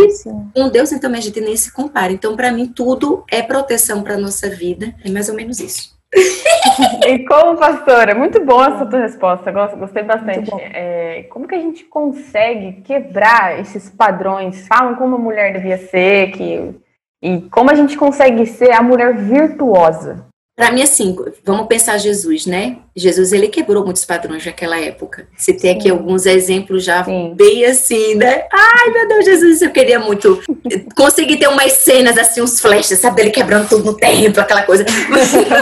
com 0.54 0.68
Deus, 0.68 0.92
então, 0.92 1.12
a 1.12 1.20
gente 1.20 1.40
nem 1.40 1.56
se 1.56 1.72
compara. 1.72 2.12
Então, 2.12 2.36
para 2.36 2.52
mim, 2.52 2.66
tudo 2.66 3.24
é 3.30 3.42
proteção 3.42 4.02
para 4.02 4.18
nossa 4.18 4.48
vida. 4.48 4.94
É 5.02 5.10
mais 5.10 5.28
ou 5.28 5.34
menos 5.34 5.58
isso. 5.58 5.98
e 7.06 7.20
como 7.20 7.58
pastora, 7.58 8.14
muito 8.14 8.44
boa 8.44 8.68
essa 8.68 8.86
tua 8.86 9.00
resposta, 9.00 9.50
gostei 9.50 10.02
bastante. 10.02 10.50
É, 10.54 11.24
como 11.30 11.46
que 11.46 11.54
a 11.54 11.60
gente 11.60 11.84
consegue 11.84 12.82
quebrar 12.82 13.60
esses 13.60 13.90
padrões? 13.90 14.66
Falam 14.66 14.94
como 14.94 15.16
a 15.16 15.18
mulher 15.18 15.52
devia 15.52 15.78
ser, 15.78 16.32
que 16.32 16.74
e 17.22 17.42
como 17.50 17.70
a 17.70 17.74
gente 17.74 17.96
consegue 17.98 18.46
ser 18.46 18.72
a 18.72 18.82
mulher 18.82 19.14
virtuosa? 19.14 20.29
Para 20.60 20.72
mim, 20.72 20.82
assim, 20.82 21.16
vamos 21.42 21.66
pensar 21.68 21.96
Jesus, 21.96 22.44
né? 22.44 22.76
Jesus, 22.94 23.32
ele 23.32 23.48
quebrou 23.48 23.82
muitos 23.82 24.04
padrões 24.04 24.44
naquela 24.44 24.78
época. 24.78 25.26
Você 25.34 25.54
tem 25.54 25.70
aqui 25.70 25.88
alguns 25.88 26.26
exemplos 26.26 26.84
já 26.84 27.02
Sim. 27.02 27.32
bem 27.34 27.64
assim, 27.64 28.14
né? 28.14 28.44
Ai, 28.52 28.90
meu 28.90 29.08
Deus, 29.08 29.24
Jesus, 29.24 29.62
eu 29.62 29.70
queria 29.70 29.98
muito 29.98 30.38
conseguir 30.94 31.38
ter 31.38 31.48
umas 31.48 31.72
cenas, 31.72 32.18
assim, 32.18 32.42
uns 32.42 32.60
flashes, 32.60 32.98
sabe? 32.98 33.22
Ele 33.22 33.30
quebrando 33.30 33.70
tudo 33.70 33.84
no 33.84 33.96
templo, 33.96 34.42
aquela 34.42 34.64
coisa. 34.64 34.84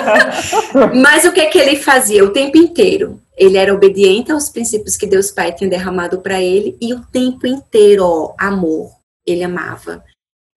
Mas 1.00 1.24
o 1.24 1.30
que 1.30 1.42
é 1.42 1.46
que 1.46 1.58
ele 1.58 1.76
fazia 1.76 2.24
o 2.24 2.30
tempo 2.30 2.58
inteiro? 2.58 3.20
Ele 3.36 3.56
era 3.56 3.72
obediente 3.72 4.32
aos 4.32 4.48
princípios 4.48 4.96
que 4.96 5.06
Deus 5.06 5.30
Pai 5.30 5.52
tinha 5.52 5.70
derramado 5.70 6.18
para 6.18 6.42
ele 6.42 6.76
e 6.80 6.92
o 6.92 7.04
tempo 7.12 7.46
inteiro, 7.46 8.02
ó, 8.04 8.34
amor. 8.36 8.90
Ele 9.24 9.44
amava 9.44 10.02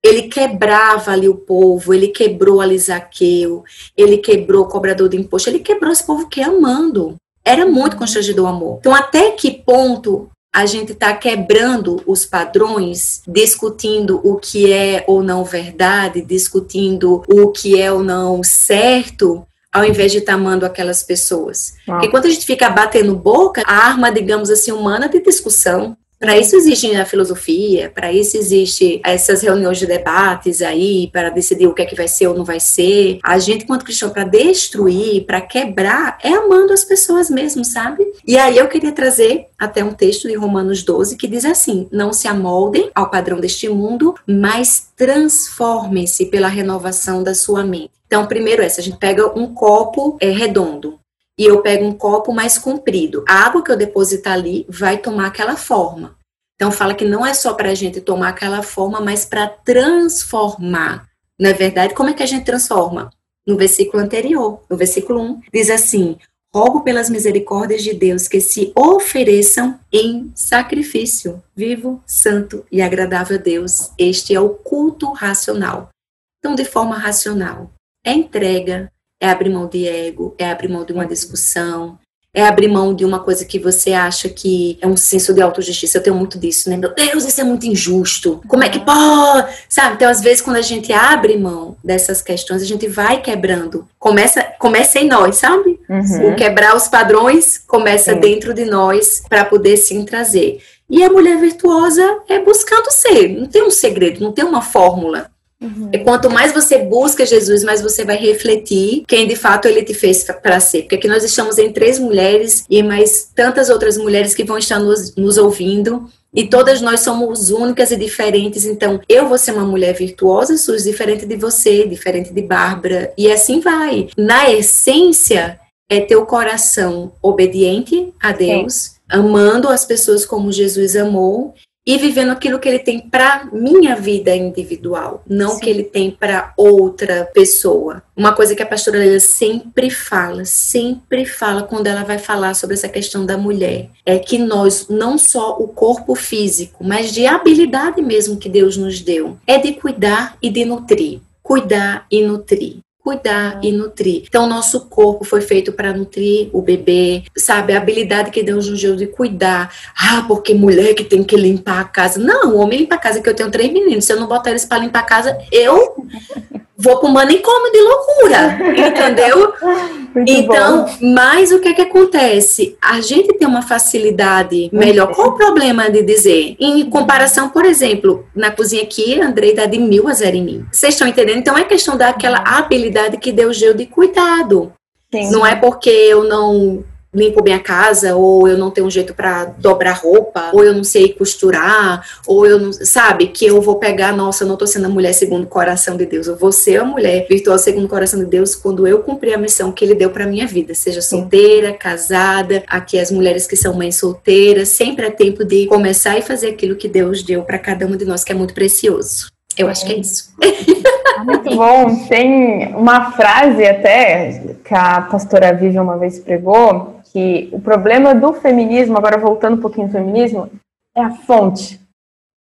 ele 0.03 0.23
quebrava 0.23 1.11
ali 1.11 1.29
o 1.29 1.35
povo, 1.35 1.93
ele 1.93 2.07
quebrou 2.07 2.59
ali 2.59 2.77
Zaqueu, 2.77 3.63
ele 3.95 4.17
quebrou 4.17 4.63
o 4.63 4.67
cobrador 4.67 5.07
de 5.07 5.17
imposto, 5.17 5.49
ele 5.49 5.59
quebrou 5.59 5.91
esse 5.91 6.05
povo 6.05 6.27
que 6.27 6.41
é 6.41 6.45
amando. 6.45 7.15
Era 7.43 7.65
muito 7.65 7.97
constrangedor 7.97 8.45
o 8.45 8.49
amor. 8.49 8.77
Então, 8.79 8.93
até 8.93 9.31
que 9.31 9.51
ponto 9.51 10.29
a 10.53 10.65
gente 10.65 10.91
está 10.91 11.13
quebrando 11.15 12.01
os 12.05 12.25
padrões, 12.25 13.21
discutindo 13.27 14.19
o 14.23 14.35
que 14.35 14.71
é 14.71 15.03
ou 15.07 15.23
não 15.23 15.45
verdade, 15.45 16.21
discutindo 16.21 17.23
o 17.27 17.51
que 17.51 17.79
é 17.79 17.91
ou 17.91 18.03
não 18.03 18.43
certo, 18.43 19.45
ao 19.71 19.85
invés 19.85 20.11
de 20.11 20.17
estar 20.17 20.33
tá 20.33 20.37
amando 20.37 20.65
aquelas 20.65 21.03
pessoas. 21.03 21.75
Ah. 21.87 21.93
Porque 21.93 22.09
quando 22.09 22.25
a 22.25 22.29
gente 22.29 22.45
fica 22.45 22.69
batendo 22.69 23.15
boca, 23.15 23.63
a 23.65 23.73
arma, 23.73 24.11
digamos 24.11 24.49
assim, 24.49 24.71
humana 24.71 25.07
de 25.07 25.21
discussão, 25.21 25.95
para 26.21 26.37
isso 26.37 26.55
existe 26.55 26.95
a 26.95 27.03
filosofia, 27.03 27.89
para 27.89 28.13
isso 28.13 28.37
existe 28.37 29.01
essas 29.03 29.41
reuniões 29.41 29.79
de 29.79 29.87
debates 29.87 30.61
aí, 30.61 31.09
para 31.11 31.31
decidir 31.31 31.65
o 31.65 31.73
que 31.73 31.81
é 31.81 31.85
que 31.85 31.95
vai 31.95 32.07
ser 32.07 32.27
ou 32.27 32.37
não 32.37 32.45
vai 32.45 32.59
ser. 32.59 33.17
A 33.23 33.39
gente, 33.39 33.65
quanto 33.65 33.83
cristão, 33.83 34.11
para 34.11 34.23
destruir, 34.23 35.25
para 35.25 35.41
quebrar, 35.41 36.19
é 36.23 36.29
amando 36.29 36.73
as 36.73 36.85
pessoas 36.85 37.27
mesmo, 37.27 37.65
sabe? 37.65 38.05
E 38.25 38.37
aí 38.37 38.55
eu 38.55 38.67
queria 38.67 38.91
trazer 38.91 39.47
até 39.57 39.83
um 39.83 39.93
texto 39.93 40.27
de 40.27 40.35
Romanos 40.35 40.83
12 40.83 41.17
que 41.17 41.27
diz 41.27 41.43
assim: 41.43 41.87
Não 41.91 42.13
se 42.13 42.27
amoldem 42.27 42.91
ao 42.93 43.09
padrão 43.09 43.39
deste 43.39 43.67
mundo, 43.67 44.13
mas 44.27 44.91
transformem-se 44.95 46.27
pela 46.27 46.47
renovação 46.47 47.23
da 47.23 47.33
sua 47.33 47.63
mente. 47.63 47.89
Então, 48.05 48.27
primeiro 48.27 48.61
essa, 48.61 48.79
a 48.79 48.83
gente 48.83 48.97
pega 48.97 49.27
um 49.39 49.55
copo 49.55 50.17
é, 50.21 50.29
redondo 50.29 51.00
e 51.41 51.45
eu 51.45 51.63
pego 51.63 51.85
um 51.85 51.91
copo 51.91 52.31
mais 52.31 52.59
comprido. 52.59 53.25
A 53.27 53.45
água 53.47 53.63
que 53.63 53.71
eu 53.71 53.75
depositar 53.75 54.33
ali 54.33 54.63
vai 54.69 54.99
tomar 54.99 55.25
aquela 55.25 55.57
forma. 55.57 56.15
Então 56.53 56.71
fala 56.71 56.93
que 56.93 57.03
não 57.03 57.25
é 57.25 57.33
só 57.33 57.55
para 57.55 57.71
a 57.71 57.73
gente 57.73 57.99
tomar 57.99 58.29
aquela 58.29 58.61
forma, 58.61 59.01
mas 59.01 59.25
para 59.25 59.47
transformar. 59.47 61.09
Na 61.39 61.49
é 61.49 61.53
verdade, 61.53 61.95
como 61.95 62.11
é 62.11 62.13
que 62.13 62.21
a 62.21 62.27
gente 62.27 62.45
transforma? 62.45 63.09
No 63.47 63.57
versículo 63.57 64.03
anterior, 64.03 64.61
no 64.69 64.77
versículo 64.77 65.19
1, 65.19 65.41
diz 65.51 65.71
assim: 65.71 66.15
Rogo 66.53 66.81
pelas 66.81 67.09
misericórdias 67.09 67.81
de 67.81 67.95
Deus 67.95 68.27
que 68.27 68.39
se 68.39 68.71
ofereçam 68.75 69.79
em 69.91 70.31
sacrifício 70.35 71.41
vivo, 71.55 72.03
santo 72.05 72.63
e 72.71 72.83
agradável 72.83 73.39
a 73.39 73.41
Deus. 73.41 73.89
Este 73.97 74.35
é 74.35 74.39
o 74.39 74.49
culto 74.49 75.11
racional. 75.11 75.89
Então, 76.37 76.53
de 76.53 76.65
forma 76.65 76.99
racional, 76.99 77.71
é 78.05 78.13
entrega, 78.13 78.91
é 79.21 79.29
abrir 79.29 79.49
mão 79.49 79.67
de 79.67 79.87
ego, 79.87 80.35
é 80.37 80.49
abrir 80.49 80.67
mão 80.67 80.83
de 80.83 80.91
uma 80.91 81.05
discussão, 81.05 81.99
é 82.33 82.43
abrir 82.43 82.69
mão 82.69 82.93
de 82.93 83.03
uma 83.03 83.19
coisa 83.19 83.43
que 83.43 83.59
você 83.59 83.91
acha 83.91 84.29
que 84.29 84.77
é 84.81 84.87
um 84.87 84.95
senso 84.95 85.33
de 85.33 85.41
autojustiça. 85.41 85.97
Eu 85.97 86.03
tenho 86.03 86.15
muito 86.15 86.39
disso, 86.39 86.69
né? 86.69 86.77
Meu 86.77 86.93
Deus, 86.93 87.25
isso 87.25 87.41
é 87.41 87.43
muito 87.43 87.65
injusto. 87.65 88.41
Como 88.47 88.63
é 88.63 88.69
que 88.69 88.79
pode? 88.79 89.53
Sabe? 89.67 89.95
Então, 89.95 90.09
às 90.09 90.21
vezes, 90.21 90.41
quando 90.41 90.55
a 90.55 90.61
gente 90.61 90.93
abre 90.93 91.37
mão 91.37 91.75
dessas 91.83 92.21
questões, 92.21 92.61
a 92.61 92.65
gente 92.65 92.87
vai 92.87 93.21
quebrando. 93.21 93.85
Começa, 93.99 94.43
começa 94.57 94.97
em 94.97 95.09
nós, 95.09 95.35
sabe? 95.35 95.77
Uhum. 95.89 96.31
O 96.31 96.35
quebrar 96.35 96.75
os 96.75 96.87
padrões 96.87 97.57
começa 97.57 98.13
Sim. 98.13 98.19
dentro 98.21 98.53
de 98.53 98.63
nós 98.63 99.21
para 99.27 99.43
poder 99.43 99.75
sim 99.75 100.05
trazer. 100.05 100.61
E 100.89 101.03
a 101.03 101.09
mulher 101.09 101.37
virtuosa 101.37 102.19
é 102.29 102.39
buscando 102.39 102.91
ser. 102.91 103.29
Não 103.29 103.45
tem 103.45 103.63
um 103.63 103.71
segredo, 103.71 104.21
não 104.21 104.31
tem 104.31 104.45
uma 104.45 104.61
fórmula. 104.61 105.30
Uhum. 105.61 105.89
E 105.93 105.99
quanto 105.99 106.29
mais 106.29 106.51
você 106.51 106.79
busca 106.79 107.25
Jesus, 107.25 107.63
mais 107.63 107.81
você 107.81 108.03
vai 108.03 108.17
refletir 108.17 109.03
quem 109.07 109.27
de 109.27 109.35
fato 109.35 109.67
ele 109.67 109.83
te 109.83 109.93
fez 109.93 110.23
para 110.23 110.59
ser. 110.59 110.81
Porque 110.81 110.95
aqui 110.95 111.07
nós 111.07 111.23
estamos 111.23 111.59
em 111.59 111.71
três 111.71 111.99
mulheres 111.99 112.65
e 112.67 112.81
mais 112.81 113.29
tantas 113.35 113.69
outras 113.69 113.95
mulheres 113.95 114.33
que 114.33 114.43
vão 114.43 114.57
estar 114.57 114.79
nos, 114.79 115.15
nos 115.15 115.37
ouvindo. 115.37 116.09
E 116.33 116.47
todas 116.47 116.81
nós 116.81 117.01
somos 117.01 117.51
únicas 117.51 117.91
e 117.91 117.97
diferentes. 117.97 118.65
Então, 118.65 118.99
eu 119.07 119.27
vou 119.27 119.37
ser 119.37 119.51
uma 119.51 119.65
mulher 119.65 119.93
virtuosa, 119.93 120.57
Sus, 120.57 120.83
diferente 120.83 121.25
de 121.25 121.35
você, 121.35 121.85
diferente 121.85 122.33
de 122.33 122.41
Bárbara. 122.41 123.13
E 123.17 123.29
assim 123.29 123.59
vai. 123.59 124.07
Na 124.17 124.49
essência, 124.49 125.59
é 125.91 125.99
ter 125.99 126.15
o 126.15 126.25
coração 126.25 127.11
obediente 127.21 128.13
a 128.17 128.31
Deus, 128.31 128.73
Sim. 128.73 128.91
amando 129.09 129.67
as 129.67 129.83
pessoas 129.83 130.25
como 130.25 130.49
Jesus 130.49 130.95
amou 130.95 131.53
e 131.85 131.97
vivendo 131.97 132.31
aquilo 132.31 132.59
que 132.59 132.69
ele 132.69 132.79
tem 132.79 132.99
para 132.99 133.49
minha 133.51 133.95
vida 133.95 134.35
individual, 134.35 135.23
não 135.27 135.55
Sim. 135.55 135.59
que 135.59 135.69
ele 135.69 135.83
tem 135.83 136.11
para 136.11 136.53
outra 136.55 137.29
pessoa. 137.33 138.03
Uma 138.15 138.33
coisa 138.33 138.55
que 138.55 138.61
a 138.61 138.67
pastora 138.67 138.99
Leila 138.99 139.19
sempre 139.19 139.89
fala, 139.89 140.45
sempre 140.45 141.25
fala 141.25 141.63
quando 141.63 141.87
ela 141.87 142.03
vai 142.03 142.19
falar 142.19 142.53
sobre 142.53 142.75
essa 142.75 142.87
questão 142.87 143.25
da 143.25 143.37
mulher, 143.37 143.89
é 144.05 144.19
que 144.19 144.37
nós 144.37 144.87
não 144.89 145.17
só 145.17 145.57
o 145.57 145.67
corpo 145.67 146.13
físico, 146.13 146.83
mas 146.83 147.11
de 147.11 147.25
habilidade 147.25 148.01
mesmo 148.01 148.37
que 148.37 148.49
Deus 148.49 148.77
nos 148.77 149.01
deu, 149.01 149.37
é 149.47 149.57
de 149.57 149.73
cuidar 149.73 150.37
e 150.41 150.49
de 150.49 150.65
nutrir. 150.65 151.19
Cuidar 151.41 152.05
e 152.11 152.21
nutrir 152.23 152.79
cuidar 153.03 153.59
e 153.63 153.71
nutrir. 153.71 154.23
Então, 154.27 154.47
nosso 154.47 154.87
corpo 154.87 155.25
foi 155.25 155.41
feito 155.41 155.71
para 155.71 155.93
nutrir 155.93 156.49
o 156.53 156.61
bebê, 156.61 157.23
sabe? 157.35 157.73
A 157.73 157.77
habilidade 157.77 158.31
que 158.31 158.43
Deus 158.43 158.69
nos 158.69 158.81
deu 158.81 158.95
de 158.95 159.07
cuidar. 159.07 159.73
Ah, 159.95 160.23
porque 160.27 160.53
mulher 160.53 160.93
que 160.93 161.03
tem 161.03 161.23
que 161.23 161.35
limpar 161.35 161.81
a 161.81 161.85
casa. 161.85 162.19
Não, 162.19 162.55
o 162.55 162.57
homem 162.59 162.79
limpa 162.79 162.95
a 162.95 162.99
casa, 162.99 163.21
que 163.21 163.29
eu 163.29 163.35
tenho 163.35 163.51
três 163.51 163.71
meninos. 163.71 164.05
Se 164.05 164.13
eu 164.13 164.19
não 164.19 164.27
botar 164.27 164.51
eles 164.51 164.65
para 164.65 164.79
limpar 164.79 164.99
a 164.99 165.03
casa, 165.03 165.37
eu 165.51 165.95
vou 166.77 166.97
para 166.99 167.09
o 167.09 167.13
manicômio 167.13 167.71
de 167.71 167.81
loucura, 167.81 168.87
entendeu? 168.87 169.53
Muito 170.13 170.31
então, 170.31 170.85
bom. 170.85 170.97
mas 171.13 171.51
o 171.51 171.59
que 171.59 171.69
é 171.69 171.73
que 171.73 171.81
acontece? 171.81 172.77
A 172.81 172.99
gente 173.01 173.33
tem 173.33 173.47
uma 173.47 173.61
facilidade 173.61 174.69
melhor. 174.73 175.13
Qual 175.13 175.29
o 175.29 175.35
problema 175.37 175.89
de 175.89 176.03
dizer? 176.03 176.55
Em 176.59 176.89
comparação, 176.89 177.49
por 177.49 177.65
exemplo, 177.65 178.25
na 178.35 178.51
cozinha 178.51 178.83
aqui, 178.83 179.19
Andrei 179.21 179.53
dá 179.53 179.65
de 179.65 179.77
mil 179.77 180.07
a 180.07 180.13
zero 180.13 180.35
em 180.35 180.43
mim. 180.43 180.65
Vocês 180.71 180.93
estão 180.93 181.07
entendendo? 181.07 181.37
Então, 181.37 181.57
é 181.57 181.63
questão 181.63 181.97
daquela 181.97 182.39
habilidade 182.39 183.17
que 183.17 183.31
Deus 183.31 183.59
deu 183.59 183.73
de 183.73 183.85
cuidado. 183.85 184.73
Sim. 185.13 185.31
Não 185.31 185.45
é 185.45 185.55
porque 185.55 185.89
eu 185.89 186.23
não 186.23 186.83
limpo 187.13 187.43
bem 187.43 187.53
a 187.53 187.59
casa, 187.59 188.15
ou 188.15 188.47
eu 188.47 188.57
não 188.57 188.71
tenho 188.71 188.87
um 188.87 188.91
jeito 188.91 189.13
para 189.13 189.45
dobrar 189.45 189.93
roupa, 189.93 190.51
ou 190.53 190.63
eu 190.63 190.73
não 190.73 190.83
sei 190.83 191.13
costurar, 191.13 192.05
ou 192.25 192.45
eu 192.45 192.57
não, 192.57 192.71
sabe, 192.71 193.27
que 193.27 193.45
eu 193.45 193.61
vou 193.61 193.75
pegar, 193.75 194.15
nossa, 194.15 194.43
eu 194.43 194.47
não 194.47 194.55
tô 194.55 194.65
sendo 194.65 194.85
a 194.85 194.89
mulher 194.89 195.13
segundo 195.13 195.43
o 195.43 195.47
coração 195.47 195.97
de 195.97 196.05
Deus, 196.05 196.27
eu 196.27 196.37
vou 196.37 196.51
ser 196.51 196.77
a 196.77 196.85
mulher 196.85 197.27
virtuosa 197.27 197.63
segundo 197.63 197.85
o 197.85 197.89
coração 197.89 198.19
de 198.19 198.25
Deus 198.25 198.55
quando 198.55 198.87
eu 198.87 199.03
cumprir 199.03 199.33
a 199.33 199.37
missão 199.37 199.71
que 199.71 199.83
ele 199.83 199.93
deu 199.93 200.09
para 200.09 200.25
minha 200.25 200.47
vida, 200.47 200.73
seja 200.73 201.01
solteira, 201.01 201.73
casada, 201.73 202.63
aqui 202.67 202.97
as 202.97 203.11
mulheres 203.11 203.45
que 203.45 203.57
são 203.57 203.73
mães 203.73 203.97
solteiras, 203.97 204.69
sempre 204.69 205.07
é 205.07 205.11
tempo 205.11 205.43
de 205.43 205.67
começar 205.67 206.17
e 206.17 206.21
fazer 206.21 206.47
aquilo 206.47 206.75
que 206.75 206.87
Deus 206.87 207.23
deu 207.23 207.43
para 207.43 207.59
cada 207.59 207.85
uma 207.85 207.97
de 207.97 208.05
nós, 208.05 208.23
que 208.23 208.31
é 208.31 208.35
muito 208.35 208.53
precioso. 208.53 209.27
Eu 209.57 209.67
acho 209.67 209.85
que 209.85 209.91
é 209.91 209.97
isso. 209.97 210.31
Muito 211.23 211.55
bom. 211.55 212.07
Tem 212.07 212.73
uma 212.75 213.11
frase 213.11 213.63
até 213.63 214.55
que 214.63 214.73
a 214.73 215.01
pastora 215.01 215.53
Vivian 215.53 215.83
uma 215.83 215.97
vez 215.97 216.17
pregou, 216.19 217.00
que 217.11 217.49
o 217.51 217.59
problema 217.59 218.15
do 218.15 218.33
feminismo, 218.33 218.97
agora 218.97 219.17
voltando 219.17 219.57
um 219.57 219.61
pouquinho 219.61 219.87
do 219.87 219.93
feminismo, 219.93 220.49
é 220.95 221.01
a 221.01 221.11
fonte. 221.11 221.79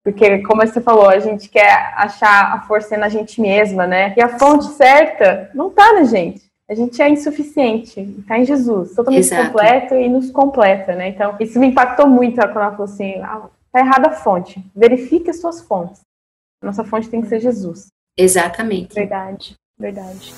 Porque, 0.03 0.39
como 0.39 0.65
você 0.65 0.79
falou, 0.79 1.09
a 1.09 1.19
gente 1.19 1.49
quer 1.49 1.93
achar 1.95 2.53
a 2.53 2.61
força 2.61 2.95
na 2.97 3.09
gente 3.09 3.41
mesma, 3.41 3.85
né? 3.85 4.13
E 4.15 4.21
a 4.21 4.39
fonte 4.39 4.65
certa 4.67 5.49
não 5.53 5.69
tá 5.69 5.93
na 5.93 6.03
gente. 6.03 6.47
A 6.69 6.75
gente 6.75 7.01
é 7.01 7.09
insuficiente, 7.09 7.99
está 8.19 8.37
em 8.37 8.45
Jesus, 8.45 8.93
totalmente 8.93 9.25
Exato. 9.25 9.47
completo 9.47 9.95
e 9.95 10.07
nos 10.07 10.29
completa, 10.29 10.95
né? 10.95 11.09
Então, 11.09 11.35
isso 11.39 11.59
me 11.59 11.67
impactou 11.67 12.07
muito 12.07 12.35
quando 12.35 12.57
ela 12.57 12.71
falou 12.71 12.85
assim: 12.85 13.15
ah, 13.23 13.49
tá 13.71 13.79
errada 13.79 14.09
a 14.09 14.11
fonte, 14.11 14.63
verifique 14.75 15.31
as 15.31 15.41
suas 15.41 15.61
fontes. 15.61 16.01
Nossa 16.63 16.83
fonte 16.83 17.09
tem 17.09 17.21
que 17.21 17.27
ser 17.27 17.39
Jesus. 17.39 17.87
Exatamente. 18.15 18.93
Verdade, 18.93 19.55
verdade. 19.79 20.33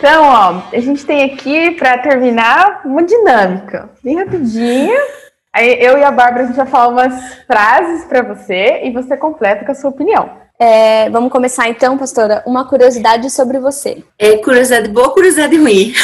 Então, 0.00 0.24
ó, 0.24 0.62
a 0.74 0.80
gente 0.80 1.04
tem 1.04 1.24
aqui, 1.24 1.72
para 1.72 1.98
terminar, 1.98 2.80
uma 2.86 3.02
dinâmica, 3.02 3.90
bem 4.02 4.16
rapidinha. 4.16 4.98
Aí 5.54 5.76
eu 5.78 5.98
e 5.98 6.02
a 6.02 6.10
Bárbara, 6.10 6.44
a 6.44 6.46
gente 6.46 6.56
vai 6.56 6.64
falar 6.64 6.88
umas 6.88 7.34
frases 7.46 8.06
para 8.06 8.22
você 8.22 8.80
e 8.82 8.92
você 8.92 9.14
completa 9.14 9.62
com 9.62 9.72
a 9.72 9.74
sua 9.74 9.90
opinião. 9.90 10.30
É, 10.58 11.10
vamos 11.10 11.30
começar 11.30 11.68
então, 11.68 11.98
pastora. 11.98 12.42
Uma 12.46 12.66
curiosidade 12.66 13.28
sobre 13.28 13.58
você. 13.58 14.02
É 14.18 14.38
curiosidade 14.38 14.88
boa, 14.88 15.12
curiosidade 15.12 15.56
ruim. 15.56 15.92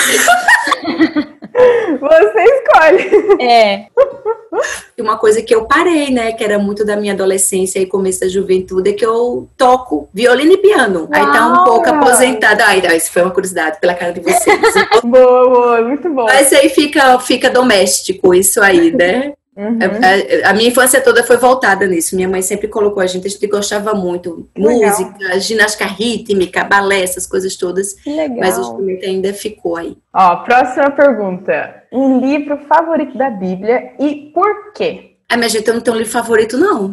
Você 1.98 2.42
escolhe. 2.42 3.42
É. 3.42 3.87
Uma 4.98 5.16
coisa 5.16 5.42
que 5.42 5.54
eu 5.54 5.66
parei, 5.66 6.10
né, 6.10 6.32
que 6.32 6.42
era 6.42 6.58
muito 6.58 6.84
da 6.84 6.96
minha 6.96 7.12
adolescência 7.12 7.78
e 7.78 7.86
começo 7.86 8.20
da 8.20 8.28
juventude, 8.28 8.90
é 8.90 8.92
que 8.92 9.04
eu 9.04 9.48
toco 9.56 10.08
violino 10.12 10.52
e 10.52 10.56
piano. 10.58 11.00
Uau. 11.00 11.08
Aí 11.12 11.26
tá 11.32 11.46
um 11.46 11.64
pouco 11.64 11.88
aposentada. 11.88 12.64
Ai, 12.66 12.80
não, 12.80 12.94
isso 12.94 13.12
foi 13.12 13.22
uma 13.22 13.30
curiosidade 13.30 13.78
pela 13.80 13.94
cara 13.94 14.12
de 14.12 14.20
vocês. 14.20 14.60
boa, 15.04 15.48
boa, 15.48 15.82
muito 15.82 16.08
bom. 16.10 16.24
Mas 16.24 16.52
aí 16.52 16.68
fica, 16.68 17.18
fica 17.18 17.50
doméstico 17.50 18.34
isso 18.34 18.62
aí, 18.62 18.90
né? 18.90 19.32
Uhum. 19.56 19.78
A, 20.44 20.50
a, 20.50 20.52
minha 20.52 20.68
infância 20.68 21.00
toda 21.00 21.24
foi 21.24 21.38
voltada 21.38 21.86
nisso. 21.86 22.14
Minha 22.14 22.28
mãe 22.28 22.42
sempre 22.42 22.68
colocou 22.68 23.02
a 23.02 23.06
gente, 23.06 23.26
a 23.26 23.30
gente 23.30 23.46
gostava 23.46 23.94
muito. 23.94 24.46
Legal. 24.54 24.90
Música, 24.90 25.40
ginástica 25.40 25.86
rítmica, 25.86 26.62
balé, 26.62 27.02
essas 27.02 27.26
coisas 27.26 27.56
todas. 27.56 27.96
Legal. 28.04 28.36
Mas 28.38 28.58
o 28.58 28.60
instrumento 28.60 29.06
ainda 29.06 29.32
ficou 29.32 29.76
aí. 29.76 29.96
Ó, 30.12 30.36
próxima 30.36 30.90
pergunta. 30.90 31.84
Um 31.90 32.20
livro 32.20 32.58
favorito 32.68 33.16
da 33.16 33.30
Bíblia 33.30 33.92
e 33.98 34.30
por 34.34 34.72
quê? 34.74 35.12
Ah, 35.26 35.38
minha 35.38 35.48
gente, 35.48 35.66
eu 35.66 35.74
não 35.74 35.80
tenho 35.80 35.96
um 35.96 36.00
livro 36.00 36.12
favorito, 36.12 36.58
não. 36.58 36.92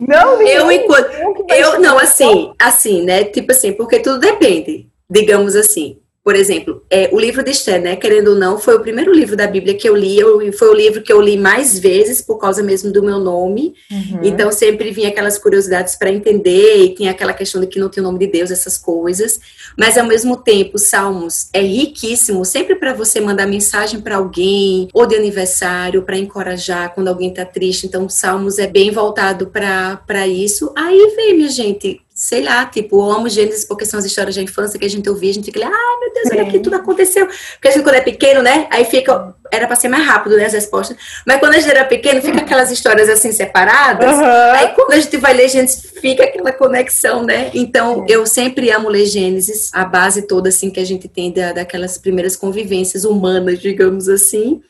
não, 0.00 0.42
eu 0.42 0.72
enquanto. 0.72 1.10
Eu, 1.48 1.80
não, 1.80 1.96
assim, 1.96 2.52
assim, 2.60 3.04
né? 3.04 3.22
Tipo 3.22 3.52
assim, 3.52 3.72
porque 3.72 4.00
tudo 4.00 4.18
depende, 4.18 4.88
digamos 5.08 5.54
assim 5.54 6.00
por 6.28 6.36
exemplo, 6.36 6.82
é, 6.90 7.08
o 7.10 7.18
livro 7.18 7.42
de 7.42 7.52
Esther, 7.52 7.80
né, 7.80 7.96
querendo 7.96 8.32
ou 8.32 8.34
não, 8.34 8.58
foi 8.58 8.76
o 8.76 8.80
primeiro 8.80 9.14
livro 9.14 9.34
da 9.34 9.46
Bíblia 9.46 9.72
que 9.72 9.88
eu 9.88 9.96
li, 9.96 10.18
eu, 10.18 10.52
foi 10.52 10.68
o 10.68 10.74
livro 10.74 11.00
que 11.00 11.10
eu 11.10 11.22
li 11.22 11.38
mais 11.38 11.78
vezes 11.78 12.20
por 12.20 12.36
causa 12.36 12.62
mesmo 12.62 12.92
do 12.92 13.02
meu 13.02 13.18
nome, 13.18 13.72
uhum. 13.90 14.20
então 14.22 14.52
sempre 14.52 14.90
vinha 14.90 15.08
aquelas 15.08 15.38
curiosidades 15.38 15.96
para 15.96 16.12
entender, 16.12 16.84
e 16.84 16.94
tinha 16.94 17.12
aquela 17.12 17.32
questão 17.32 17.62
de 17.62 17.66
que 17.66 17.78
não 17.78 17.88
tinha 17.88 18.02
o 18.02 18.06
nome 18.06 18.18
de 18.18 18.26
Deus, 18.26 18.50
essas 18.50 18.76
coisas, 18.76 19.40
mas 19.74 19.96
ao 19.96 20.04
mesmo 20.04 20.36
tempo, 20.36 20.76
Salmos 20.76 21.48
é 21.50 21.62
riquíssimo, 21.62 22.44
sempre 22.44 22.74
para 22.74 22.92
você 22.92 23.22
mandar 23.22 23.46
mensagem 23.46 24.02
para 24.02 24.16
alguém, 24.16 24.86
ou 24.92 25.06
de 25.06 25.16
aniversário, 25.16 26.02
para 26.02 26.18
encorajar 26.18 26.94
quando 26.94 27.08
alguém 27.08 27.30
está 27.30 27.46
triste, 27.46 27.86
então 27.86 28.06
Salmos 28.06 28.58
é 28.58 28.66
bem 28.66 28.90
voltado 28.90 29.46
para 29.46 30.26
isso, 30.26 30.74
aí 30.76 31.14
vem, 31.16 31.38
minha 31.38 31.48
gente, 31.48 32.02
sei 32.18 32.42
lá, 32.42 32.66
tipo, 32.66 32.96
eu 32.96 33.12
amo 33.12 33.28
Gênesis 33.28 33.64
porque 33.64 33.86
são 33.86 33.96
as 33.96 34.04
histórias 34.04 34.34
da 34.34 34.42
infância 34.42 34.76
que 34.76 34.84
a 34.84 34.90
gente 34.90 35.08
ouvia, 35.08 35.30
a 35.30 35.34
gente 35.34 35.44
fica, 35.44 35.64
ai 35.64 36.00
meu 36.00 36.12
Deus, 36.12 36.28
olha 36.32 36.42
aqui, 36.42 36.58
tudo 36.58 36.74
aconteceu. 36.74 37.28
Porque 37.52 37.68
a 37.68 37.70
gente, 37.70 37.84
quando 37.84 37.94
é 37.94 38.00
pequeno, 38.00 38.42
né, 38.42 38.66
aí 38.72 38.84
fica, 38.84 39.36
era 39.52 39.68
para 39.68 39.76
ser 39.76 39.86
mais 39.86 40.04
rápido, 40.04 40.36
né, 40.36 40.46
as 40.46 40.52
respostas. 40.52 40.96
Mas 41.24 41.38
quando 41.38 41.54
a 41.54 41.60
gente 41.60 41.70
era 41.70 41.84
pequeno, 41.84 42.20
fica 42.20 42.38
aquelas 42.38 42.72
histórias 42.72 43.08
assim 43.08 43.30
separadas. 43.30 44.16
Uhum. 44.16 44.24
Aí 44.24 44.68
quando 44.74 44.94
a 44.94 44.98
gente 44.98 45.16
vai 45.16 45.32
ler 45.32 45.48
Gênesis, 45.48 45.92
fica 46.00 46.24
aquela 46.24 46.50
conexão, 46.50 47.22
né? 47.22 47.52
Então, 47.54 48.04
eu 48.08 48.26
sempre 48.26 48.68
amo 48.72 48.88
ler 48.88 49.06
Gênesis, 49.06 49.70
a 49.72 49.84
base 49.84 50.22
toda, 50.22 50.48
assim, 50.48 50.70
que 50.70 50.80
a 50.80 50.84
gente 50.84 51.06
tem 51.06 51.32
da, 51.32 51.52
daquelas 51.52 51.98
primeiras 51.98 52.34
convivências 52.34 53.04
humanas, 53.04 53.60
digamos 53.60 54.08
assim. 54.08 54.60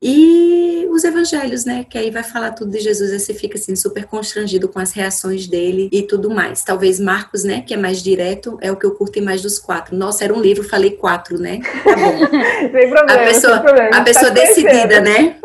E 0.00 0.86
os 0.90 1.02
evangelhos, 1.02 1.64
né? 1.64 1.84
Que 1.88 1.98
aí 1.98 2.10
vai 2.10 2.22
falar 2.22 2.52
tudo 2.52 2.70
de 2.70 2.78
Jesus, 2.78 3.12
aí 3.12 3.18
você 3.18 3.34
fica 3.34 3.58
assim 3.58 3.74
super 3.74 4.04
constrangido 4.06 4.68
com 4.68 4.78
as 4.78 4.92
reações 4.92 5.46
dele 5.46 5.88
e 5.90 6.02
tudo 6.02 6.30
mais. 6.30 6.62
Talvez 6.62 7.00
Marcos, 7.00 7.42
né? 7.42 7.62
Que 7.66 7.74
é 7.74 7.76
mais 7.76 8.02
direto, 8.02 8.58
é 8.60 8.70
o 8.70 8.76
que 8.76 8.86
eu 8.86 8.92
curto 8.92 9.20
mais 9.22 9.42
dos 9.42 9.58
quatro. 9.58 9.96
Nossa, 9.96 10.24
era 10.24 10.32
um 10.32 10.40
livro, 10.40 10.62
falei 10.62 10.92
quatro, 10.92 11.38
né? 11.38 11.60
Tá 11.84 11.96
bom. 11.96 12.18
sem 12.70 12.90
problema, 12.90 13.12
a 13.12 13.18
pessoa, 13.18 13.54
sem 13.54 13.62
problema. 13.62 13.96
A 13.96 14.00
pessoa 14.02 14.26
tá 14.26 14.34
decidida, 14.34 15.00
né? 15.00 15.36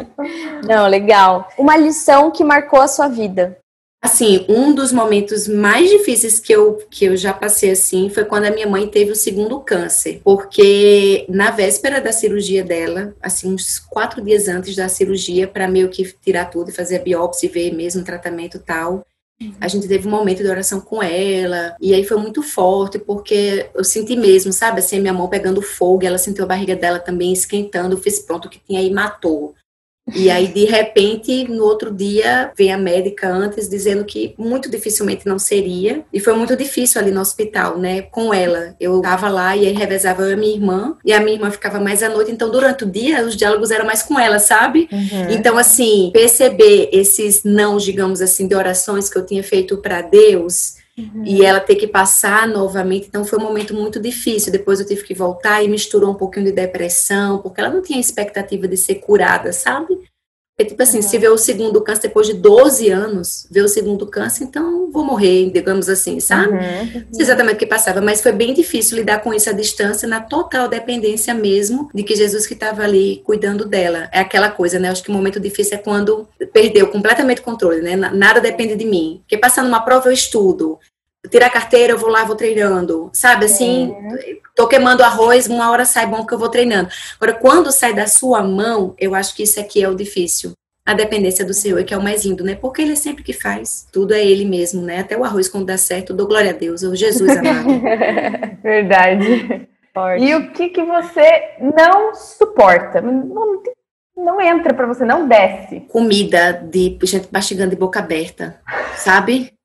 Não, 0.68 0.86
legal. 0.86 1.48
Uma 1.58 1.76
lição 1.76 2.30
que 2.30 2.44
marcou 2.44 2.80
a 2.80 2.88
sua 2.88 3.08
vida 3.08 3.56
assim, 4.06 4.46
um 4.48 4.72
dos 4.72 4.92
momentos 4.92 5.46
mais 5.46 5.90
difíceis 5.90 6.40
que 6.40 6.52
eu, 6.52 6.78
que 6.90 7.04
eu 7.04 7.16
já 7.16 7.32
passei 7.32 7.72
assim 7.72 8.08
foi 8.08 8.24
quando 8.24 8.44
a 8.44 8.50
minha 8.50 8.66
mãe 8.66 8.86
teve 8.86 9.10
o 9.10 9.16
segundo 9.16 9.60
câncer, 9.60 10.20
porque 10.24 11.26
na 11.28 11.50
véspera 11.50 12.00
da 12.00 12.12
cirurgia 12.12 12.64
dela, 12.64 13.14
assim, 13.20 13.52
uns 13.52 13.78
quatro 13.78 14.22
dias 14.22 14.48
antes 14.48 14.74
da 14.74 14.88
cirurgia, 14.88 15.46
para 15.46 15.68
meio 15.68 15.88
que 15.88 16.04
tirar 16.22 16.46
tudo 16.46 16.70
e 16.70 16.74
fazer 16.74 16.96
a 16.96 17.02
biópsia 17.02 17.46
e 17.46 17.50
ver 17.50 17.74
mesmo 17.74 18.02
o 18.02 18.04
tratamento 18.04 18.56
e 18.56 18.60
tal. 18.60 19.04
Uhum. 19.40 19.54
A 19.60 19.68
gente 19.68 19.86
teve 19.86 20.06
um 20.08 20.10
momento 20.10 20.42
de 20.42 20.48
oração 20.48 20.80
com 20.80 21.02
ela, 21.02 21.76
e 21.80 21.92
aí 21.92 22.04
foi 22.04 22.16
muito 22.16 22.42
forte, 22.42 22.98
porque 22.98 23.68
eu 23.74 23.84
senti 23.84 24.16
mesmo, 24.16 24.52
sabe, 24.52 24.78
assim, 24.78 25.00
minha 25.00 25.12
mão 25.12 25.28
pegando 25.28 25.60
fogo, 25.60 26.06
ela 26.06 26.16
sentiu 26.16 26.44
a 26.44 26.48
barriga 26.48 26.74
dela 26.74 26.98
também 26.98 27.32
esquentando, 27.32 27.98
fez 27.98 28.20
pronto 28.20 28.46
o 28.46 28.50
que 28.50 28.60
tinha 28.66 28.80
e 28.82 28.90
matou. 28.90 29.54
E 30.14 30.30
aí, 30.30 30.46
de 30.46 30.64
repente, 30.64 31.48
no 31.48 31.64
outro 31.64 31.92
dia, 31.92 32.52
vem 32.56 32.72
a 32.72 32.78
médica 32.78 33.28
antes 33.28 33.68
dizendo 33.68 34.04
que 34.04 34.34
muito 34.38 34.70
dificilmente 34.70 35.26
não 35.26 35.38
seria. 35.38 36.04
E 36.12 36.20
foi 36.20 36.34
muito 36.34 36.56
difícil 36.56 37.00
ali 37.00 37.10
no 37.10 37.20
hospital, 37.20 37.78
né? 37.78 38.02
Com 38.02 38.32
ela. 38.32 38.76
Eu 38.78 39.00
tava 39.00 39.28
lá 39.28 39.56
e 39.56 39.66
aí 39.66 39.72
revezava 39.72 40.22
eu 40.22 40.30
e 40.30 40.34
a 40.34 40.36
minha 40.36 40.54
irmã. 40.54 40.96
E 41.04 41.12
a 41.12 41.20
minha 41.20 41.34
irmã 41.34 41.50
ficava 41.50 41.80
mais 41.80 42.02
à 42.02 42.08
noite. 42.08 42.30
Então, 42.30 42.50
durante 42.50 42.84
o 42.84 42.90
dia, 42.90 43.24
os 43.24 43.36
diálogos 43.36 43.70
eram 43.70 43.84
mais 43.84 44.02
com 44.02 44.18
ela, 44.18 44.38
sabe? 44.38 44.88
Uhum. 44.92 45.30
Então, 45.30 45.58
assim, 45.58 46.10
perceber 46.12 46.88
esses 46.92 47.42
não, 47.42 47.76
digamos 47.76 48.20
assim, 48.22 48.46
de 48.46 48.54
orações 48.54 49.10
que 49.10 49.18
eu 49.18 49.26
tinha 49.26 49.42
feito 49.42 49.78
para 49.78 50.02
Deus 50.02 50.75
Uhum. 50.98 51.24
E 51.24 51.44
ela 51.44 51.60
ter 51.60 51.76
que 51.76 51.86
passar 51.86 52.48
novamente, 52.48 53.06
então 53.06 53.24
foi 53.24 53.38
um 53.38 53.42
momento 53.42 53.74
muito 53.74 54.00
difícil. 54.00 54.50
Depois 54.50 54.80
eu 54.80 54.86
tive 54.86 55.04
que 55.04 55.14
voltar 55.14 55.62
e 55.62 55.68
misturou 55.68 56.10
um 56.10 56.14
pouquinho 56.14 56.46
de 56.46 56.52
depressão, 56.52 57.38
porque 57.38 57.60
ela 57.60 57.70
não 57.70 57.82
tinha 57.82 58.00
expectativa 58.00 58.66
de 58.66 58.76
ser 58.76 58.96
curada, 58.96 59.52
sabe? 59.52 59.98
É 60.58 60.64
tipo 60.64 60.82
assim, 60.82 60.98
uhum. 60.98 61.02
se 61.02 61.18
vê 61.18 61.28
o 61.28 61.36
segundo 61.36 61.82
câncer 61.82 62.08
depois 62.08 62.26
de 62.26 62.32
12 62.32 62.88
anos, 62.88 63.46
vê 63.50 63.60
o 63.60 63.68
segundo 63.68 64.06
câncer, 64.06 64.44
então 64.44 64.90
vou 64.90 65.04
morrer, 65.04 65.50
digamos 65.50 65.86
assim, 65.86 66.18
sabe? 66.18 66.54
Uhum. 66.54 67.04
Não 67.08 67.12
sei 67.12 67.22
exatamente 67.22 67.56
o 67.56 67.58
que 67.58 67.66
passava, 67.66 68.00
mas 68.00 68.22
foi 68.22 68.32
bem 68.32 68.54
difícil 68.54 68.96
lidar 68.96 69.20
com 69.20 69.34
isso 69.34 69.50
à 69.50 69.52
distância, 69.52 70.08
na 70.08 70.20
total 70.20 70.66
dependência 70.66 71.34
mesmo 71.34 71.90
de 71.94 72.02
que 72.02 72.16
Jesus 72.16 72.46
que 72.46 72.54
estava 72.54 72.82
ali 72.82 73.20
cuidando 73.22 73.66
dela. 73.66 74.08
É 74.10 74.20
aquela 74.20 74.48
coisa, 74.48 74.78
né? 74.78 74.88
Acho 74.88 75.02
que 75.02 75.10
o 75.10 75.12
momento 75.12 75.38
difícil 75.38 75.76
é 75.76 75.78
quando 75.78 76.26
perdeu 76.54 76.88
completamente 76.88 77.42
o 77.42 77.44
controle, 77.44 77.82
né? 77.82 77.94
Nada 77.94 78.40
depende 78.40 78.76
de 78.76 78.86
mim. 78.86 79.20
Porque 79.22 79.36
passando 79.36 79.66
uma 79.66 79.80
prova 79.80 80.08
eu 80.08 80.12
estudo, 80.12 80.78
tirar 81.28 81.46
a 81.46 81.50
carteira, 81.50 81.92
eu 81.92 81.98
vou 81.98 82.08
lá, 82.08 82.24
vou 82.24 82.36
treinando, 82.36 83.10
sabe? 83.12 83.46
Assim, 83.46 83.94
é. 84.14 84.36
tô 84.54 84.66
queimando 84.66 85.02
arroz, 85.02 85.46
uma 85.46 85.70
hora 85.70 85.84
sai 85.84 86.06
bom 86.06 86.24
que 86.26 86.34
eu 86.34 86.38
vou 86.38 86.48
treinando. 86.48 86.88
Agora, 87.20 87.38
quando 87.38 87.72
sai 87.72 87.94
da 87.94 88.06
sua 88.06 88.42
mão, 88.42 88.94
eu 88.98 89.14
acho 89.14 89.34
que 89.34 89.42
isso 89.42 89.60
aqui 89.60 89.82
é 89.82 89.88
o 89.88 89.94
difícil. 89.94 90.52
A 90.84 90.94
dependência 90.94 91.44
do 91.44 91.52
Senhor, 91.52 91.82
que 91.82 91.92
é 91.92 91.98
o 91.98 92.02
mais 92.02 92.24
lindo, 92.24 92.44
né? 92.44 92.54
Porque 92.54 92.80
Ele 92.80 92.92
é 92.92 92.96
sempre 92.96 93.24
que 93.24 93.32
faz. 93.32 93.88
Tudo 93.92 94.14
é 94.14 94.24
Ele 94.24 94.44
mesmo, 94.44 94.82
né? 94.82 95.00
Até 95.00 95.16
o 95.16 95.24
arroz, 95.24 95.48
quando 95.48 95.66
dá 95.66 95.76
certo, 95.76 96.10
eu 96.10 96.16
dou 96.16 96.28
glória 96.28 96.50
a 96.50 96.54
Deus, 96.54 96.82
o 96.82 96.94
Jesus 96.94 97.28
amado. 97.36 97.80
Verdade. 98.62 99.68
Forte. 99.92 100.24
E 100.24 100.34
o 100.34 100.52
que, 100.52 100.68
que 100.68 100.84
você 100.84 101.56
não 101.58 102.14
suporta? 102.14 103.00
Não, 103.00 103.62
não 104.16 104.40
entra 104.40 104.72
para 104.74 104.86
você, 104.86 105.04
não 105.04 105.26
desce. 105.26 105.80
Comida 105.88 106.52
de 106.52 106.98
gente 107.02 107.28
mastigando 107.32 107.70
de 107.70 107.76
boca 107.76 107.98
aberta, 107.98 108.60
sabe? 108.94 109.55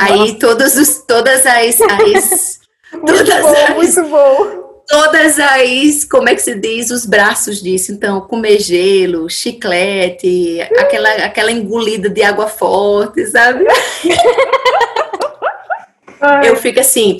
Aí 0.00 0.38
todos 0.38 0.76
os, 0.76 0.98
todas 1.06 1.44
as, 1.44 1.80
as 1.80 2.58
muito 2.92 3.06
todas 3.06 3.42
bom, 3.42 3.48
as, 3.48 3.74
muito 3.74 4.04
bom. 4.04 4.68
Todas 4.88 5.38
as, 5.38 6.04
como 6.04 6.28
é 6.28 6.34
que 6.34 6.40
se 6.40 6.54
diz, 6.54 6.90
os 6.90 7.04
braços 7.04 7.62
disso. 7.62 7.92
Então, 7.92 8.20
comer 8.22 8.58
gelo, 8.58 9.28
chiclete, 9.28 10.60
aquela, 10.78 11.10
aquela 11.16 11.52
engolida 11.52 12.08
de 12.08 12.22
água 12.22 12.46
forte, 12.46 13.26
sabe? 13.26 13.66
Eu 16.44 16.56
fico 16.56 16.80
assim, 16.80 17.18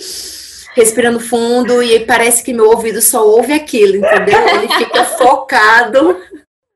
respirando 0.74 1.20
fundo 1.20 1.82
e 1.82 2.00
parece 2.00 2.42
que 2.42 2.54
meu 2.54 2.70
ouvido 2.70 3.02
só 3.02 3.26
ouve 3.26 3.52
aquilo, 3.52 3.96
entendeu? 3.96 4.48
Ele 4.48 4.68
fica 4.74 5.04
focado 5.04 6.16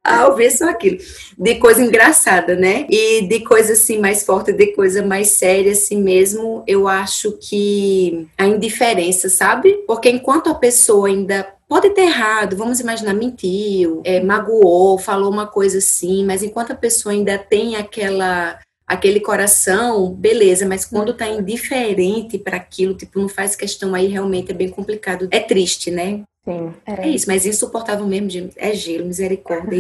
ao 0.05 0.35
ver 0.35 0.51
só 0.51 0.69
aquilo. 0.69 0.99
De 1.39 1.57
coisa 1.57 1.83
engraçada, 1.83 2.57
né? 2.57 2.87
E 2.91 3.23
de 3.23 3.41
coisa 3.41 3.75
assim 3.75 3.99
mais 3.99 4.25
forte, 4.25 4.53
de 4.53 4.69
coisa 4.69 5.05
mais 5.05 5.29
séria 5.29 5.73
assim 5.73 6.03
mesmo, 6.03 6.65
eu 6.67 6.89
acho 6.89 7.33
que 7.33 8.27
a 8.37 8.47
indiferença, 8.47 9.29
sabe? 9.29 9.73
Porque 9.87 10.11
enquanto 10.11 10.51
a 10.51 10.55
pessoa 10.55 11.09
ainda 11.09 11.47
pode 11.69 11.91
ter 11.91 12.03
errado, 12.03 12.57
vamos 12.57 12.81
imaginar, 12.81 13.15
mentiu, 13.15 14.03
é, 14.05 14.21
magoou, 14.23 14.99
falou 14.99 15.31
uma 15.31 15.47
coisa 15.47 15.79
assim, 15.79 16.25
mas 16.25 16.43
enquanto 16.43 16.73
a 16.73 16.77
pessoa 16.77 17.15
ainda 17.15 17.39
tem 17.39 17.77
aquela 17.77 18.59
aquele 18.93 19.21
coração, 19.21 20.13
beleza, 20.13 20.67
mas 20.67 20.85
quando 20.85 21.15
tá 21.15 21.27
indiferente 21.27 22.39
para 22.39 22.57
aquilo, 22.57 22.95
tipo, 22.95 23.19
não 23.19 23.29
faz 23.29 23.57
questão 23.57 23.95
aí, 23.95 24.07
realmente 24.07 24.51
é 24.51 24.55
bem 24.55 24.69
complicado. 24.69 25.29
É 25.31 25.41
triste, 25.41 25.91
né? 25.91 26.21
Sim. 26.45 26.75
É, 26.85 27.07
é 27.07 27.09
isso, 27.09 27.27
mas 27.29 27.47
insuportável 27.47 28.05
mesmo, 28.05 28.51
é 28.57 28.75
gelo, 28.75 29.07
misericórdia. 29.07 29.79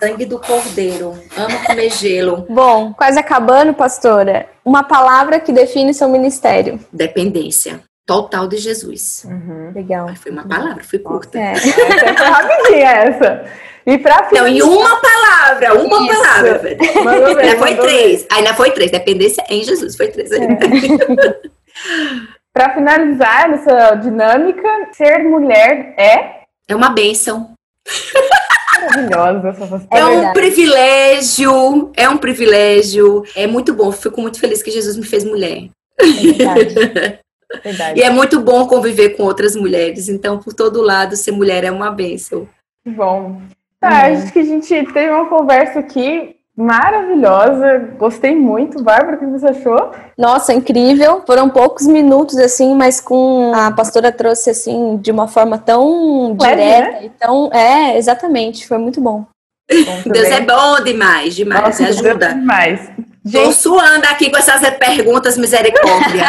sangue 0.00 0.26
do 0.26 0.38
cordeiro. 0.38 1.14
Amo 1.36 1.64
comer 1.64 1.90
gelo. 1.90 2.44
Bom, 2.48 2.92
quase 2.92 3.18
acabando, 3.18 3.72
pastora. 3.72 4.48
Uma 4.64 4.82
palavra 4.82 5.38
que 5.38 5.52
define 5.52 5.94
seu 5.94 6.08
ministério. 6.08 6.80
Dependência. 6.92 7.80
Total 8.04 8.48
de 8.48 8.56
Jesus. 8.56 9.24
Uhum. 9.24 9.70
Legal. 9.72 10.06
Mas 10.06 10.18
foi 10.18 10.32
uma 10.32 10.46
palavra, 10.46 10.82
foi 10.82 10.98
curta. 10.98 11.38
É. 11.38 11.52
Essa 11.52 12.14
foi 12.14 12.26
rapidinha 12.26 12.90
essa. 12.90 13.44
E 13.86 13.98
pra 13.98 14.28
Não, 14.32 14.46
em 14.46 14.62
uma 14.62 15.00
palavra, 15.00 15.74
uma 15.74 16.06
Isso. 16.06 16.22
palavra, 16.22 16.58
velho. 16.58 16.78
Ainda 17.38 17.58
foi 17.58 17.76
três. 17.76 18.26
Ainda 18.30 18.54
foi 18.54 18.70
três. 18.70 18.90
Dependência 18.90 19.44
em 19.48 19.64
Jesus, 19.64 19.96
foi 19.96 20.08
três. 20.08 20.30
É. 20.30 20.38
Para 22.54 22.74
finalizar 22.74 23.50
essa 23.52 23.94
dinâmica, 23.94 24.68
ser 24.92 25.24
mulher 25.24 25.94
é? 25.96 26.42
É 26.68 26.76
uma 26.76 26.90
bênção. 26.90 27.54
Maravilhosa 28.72 29.48
essa 29.48 29.88
É, 29.90 29.98
é 29.98 30.04
um 30.04 30.32
privilégio, 30.32 31.90
é 31.96 32.08
um 32.08 32.18
privilégio. 32.18 33.24
É 33.34 33.46
muito 33.46 33.74
bom, 33.74 33.90
fico 33.90 34.20
muito 34.20 34.38
feliz 34.38 34.62
que 34.62 34.70
Jesus 34.70 34.96
me 34.96 35.04
fez 35.04 35.24
mulher. 35.24 35.68
É 35.98 36.04
verdade. 36.04 36.74
verdade. 37.64 38.00
E 38.00 38.02
é 38.02 38.10
muito 38.10 38.40
bom 38.40 38.66
conviver 38.66 39.16
com 39.16 39.24
outras 39.24 39.56
mulheres. 39.56 40.08
Então, 40.08 40.38
por 40.38 40.52
todo 40.52 40.82
lado, 40.82 41.16
ser 41.16 41.32
mulher 41.32 41.64
é 41.64 41.70
uma 41.70 41.90
bênção. 41.90 42.48
Bom. 42.86 43.40
Tá, 43.82 43.88
uhum. 43.88 44.14
acho 44.14 44.32
que 44.32 44.38
a 44.38 44.44
gente 44.44 44.68
teve 44.68 45.10
uma 45.10 45.26
conversa 45.26 45.80
aqui 45.80 46.36
maravilhosa, 46.56 47.78
gostei 47.98 48.32
muito. 48.32 48.80
Bárbara, 48.80 49.16
o 49.16 49.18
que 49.18 49.26
você 49.26 49.46
achou? 49.48 49.90
Nossa, 50.16 50.54
incrível. 50.54 51.24
Foram 51.26 51.50
poucos 51.50 51.84
minutos, 51.88 52.38
assim, 52.38 52.76
mas 52.76 53.00
com 53.00 53.52
a 53.52 53.72
pastora 53.72 54.12
trouxe, 54.12 54.50
assim, 54.50 54.98
de 54.98 55.10
uma 55.10 55.26
forma 55.26 55.58
tão 55.58 56.36
Leve, 56.40 56.54
direta. 56.54 56.90
Né? 56.92 57.00
Então, 57.06 57.50
é, 57.52 57.98
exatamente, 57.98 58.68
foi 58.68 58.78
muito 58.78 59.00
bom. 59.00 59.26
bom 59.68 60.02
Deus 60.06 60.28
é 60.28 60.40
bom 60.42 60.84
demais, 60.84 61.34
demais, 61.34 61.62
Nossa, 61.62 61.86
ajuda. 61.88 62.14
Deus 62.14 62.30
é 62.30 62.34
demais. 62.34 62.90
Gente... 63.24 63.44
Tô 63.44 63.52
suando 63.52 64.04
aqui 64.06 64.30
com 64.30 64.36
essas 64.36 64.68
perguntas, 64.78 65.38
misericórdia. 65.38 66.26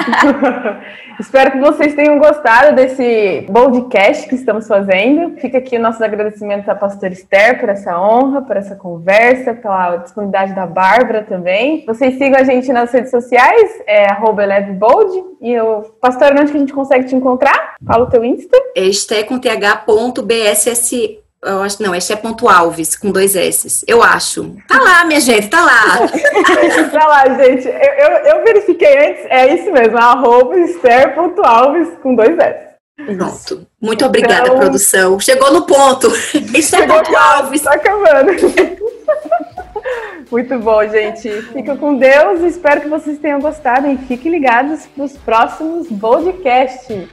Espero 1.20 1.52
que 1.52 1.60
vocês 1.60 1.96
tenham 1.96 2.20
gostado 2.20 2.76
desse 2.76 3.48
podcast 3.52 4.28
que 4.28 4.36
estamos 4.36 4.68
fazendo. 4.68 5.36
Fica 5.40 5.58
aqui 5.58 5.78
o 5.78 5.82
nosso 5.82 6.04
agradecimento 6.04 6.70
à 6.70 6.76
pastora 6.76 7.14
Esther 7.14 7.60
por 7.60 7.70
essa 7.70 8.00
honra, 8.00 8.42
por 8.42 8.58
essa 8.58 8.76
conversa, 8.76 9.54
pela 9.54 9.98
disponibilidade 9.98 10.54
da 10.54 10.68
Bárbara 10.68 11.24
também. 11.24 11.84
Vocês 11.86 12.18
sigam 12.18 12.40
a 12.40 12.44
gente 12.44 12.72
nas 12.72 12.92
redes 12.92 13.10
sociais, 13.10 13.72
é 13.88 14.08
elevebold. 14.44 15.24
E 15.42 15.60
o 15.60 15.82
pastor, 16.00 16.32
onde 16.32 16.52
que 16.52 16.58
a 16.58 16.60
gente 16.60 16.74
consegue 16.74 17.06
te 17.06 17.16
encontrar? 17.16 17.76
Fala 17.86 18.04
o 18.04 18.10
teu 18.10 18.24
Insta. 18.24 18.58
Este 18.76 19.24
com 19.24 19.40
th.bss 19.40 21.23
eu 21.46 21.62
acho, 21.62 21.82
não, 21.82 21.94
é 21.94 22.00
ponto 22.16 22.48
Alves, 22.48 22.96
com 22.96 23.12
dois 23.12 23.36
S. 23.36 23.84
Eu 23.88 24.02
acho. 24.02 24.56
Tá 24.68 24.80
lá, 24.80 25.06
minha 25.06 25.20
gente, 25.20 25.50
tá 25.50 25.62
lá. 25.62 26.08
tá 26.92 27.08
lá, 27.08 27.44
gente. 27.44 27.68
Eu, 27.68 27.74
eu, 27.74 28.12
eu, 28.26 28.44
verifiquei 28.44 29.10
antes, 29.10 29.26
é 29.30 29.54
isso 29.54 29.72
mesmo, 29.72 29.98
arroba 29.98 30.58
Esther.alves 30.58 31.90
com 32.02 32.16
dois 32.16 32.38
S. 32.38 32.74
Pronto. 32.96 33.68
Muito 33.82 34.06
obrigada, 34.06 34.48
então... 34.48 34.60
produção. 34.60 35.20
Chegou 35.20 35.52
no 35.52 35.66
ponto. 35.66 36.08
Esther 36.56 36.88
ponto 36.88 37.16
Alves. 37.16 37.62
Tá 37.62 37.74
acabando. 37.74 38.32
Muito 40.32 40.58
bom, 40.60 40.88
gente. 40.88 41.30
Fica 41.54 41.76
com 41.76 41.98
Deus. 41.98 42.42
Espero 42.42 42.82
que 42.82 42.88
vocês 42.88 43.20
tenham 43.20 43.40
gostado 43.40 43.88
e 43.88 43.98
fiquem 43.98 44.32
ligados 44.32 44.86
para 44.88 45.06
os 45.06 45.14
próximos 45.18 45.88
podcasts. 46.00 47.08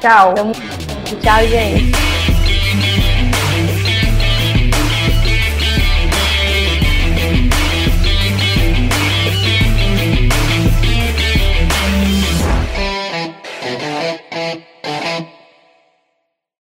Tchau. 0.00 0.34
Tchau, 1.20 1.46
gente. 1.46 2.17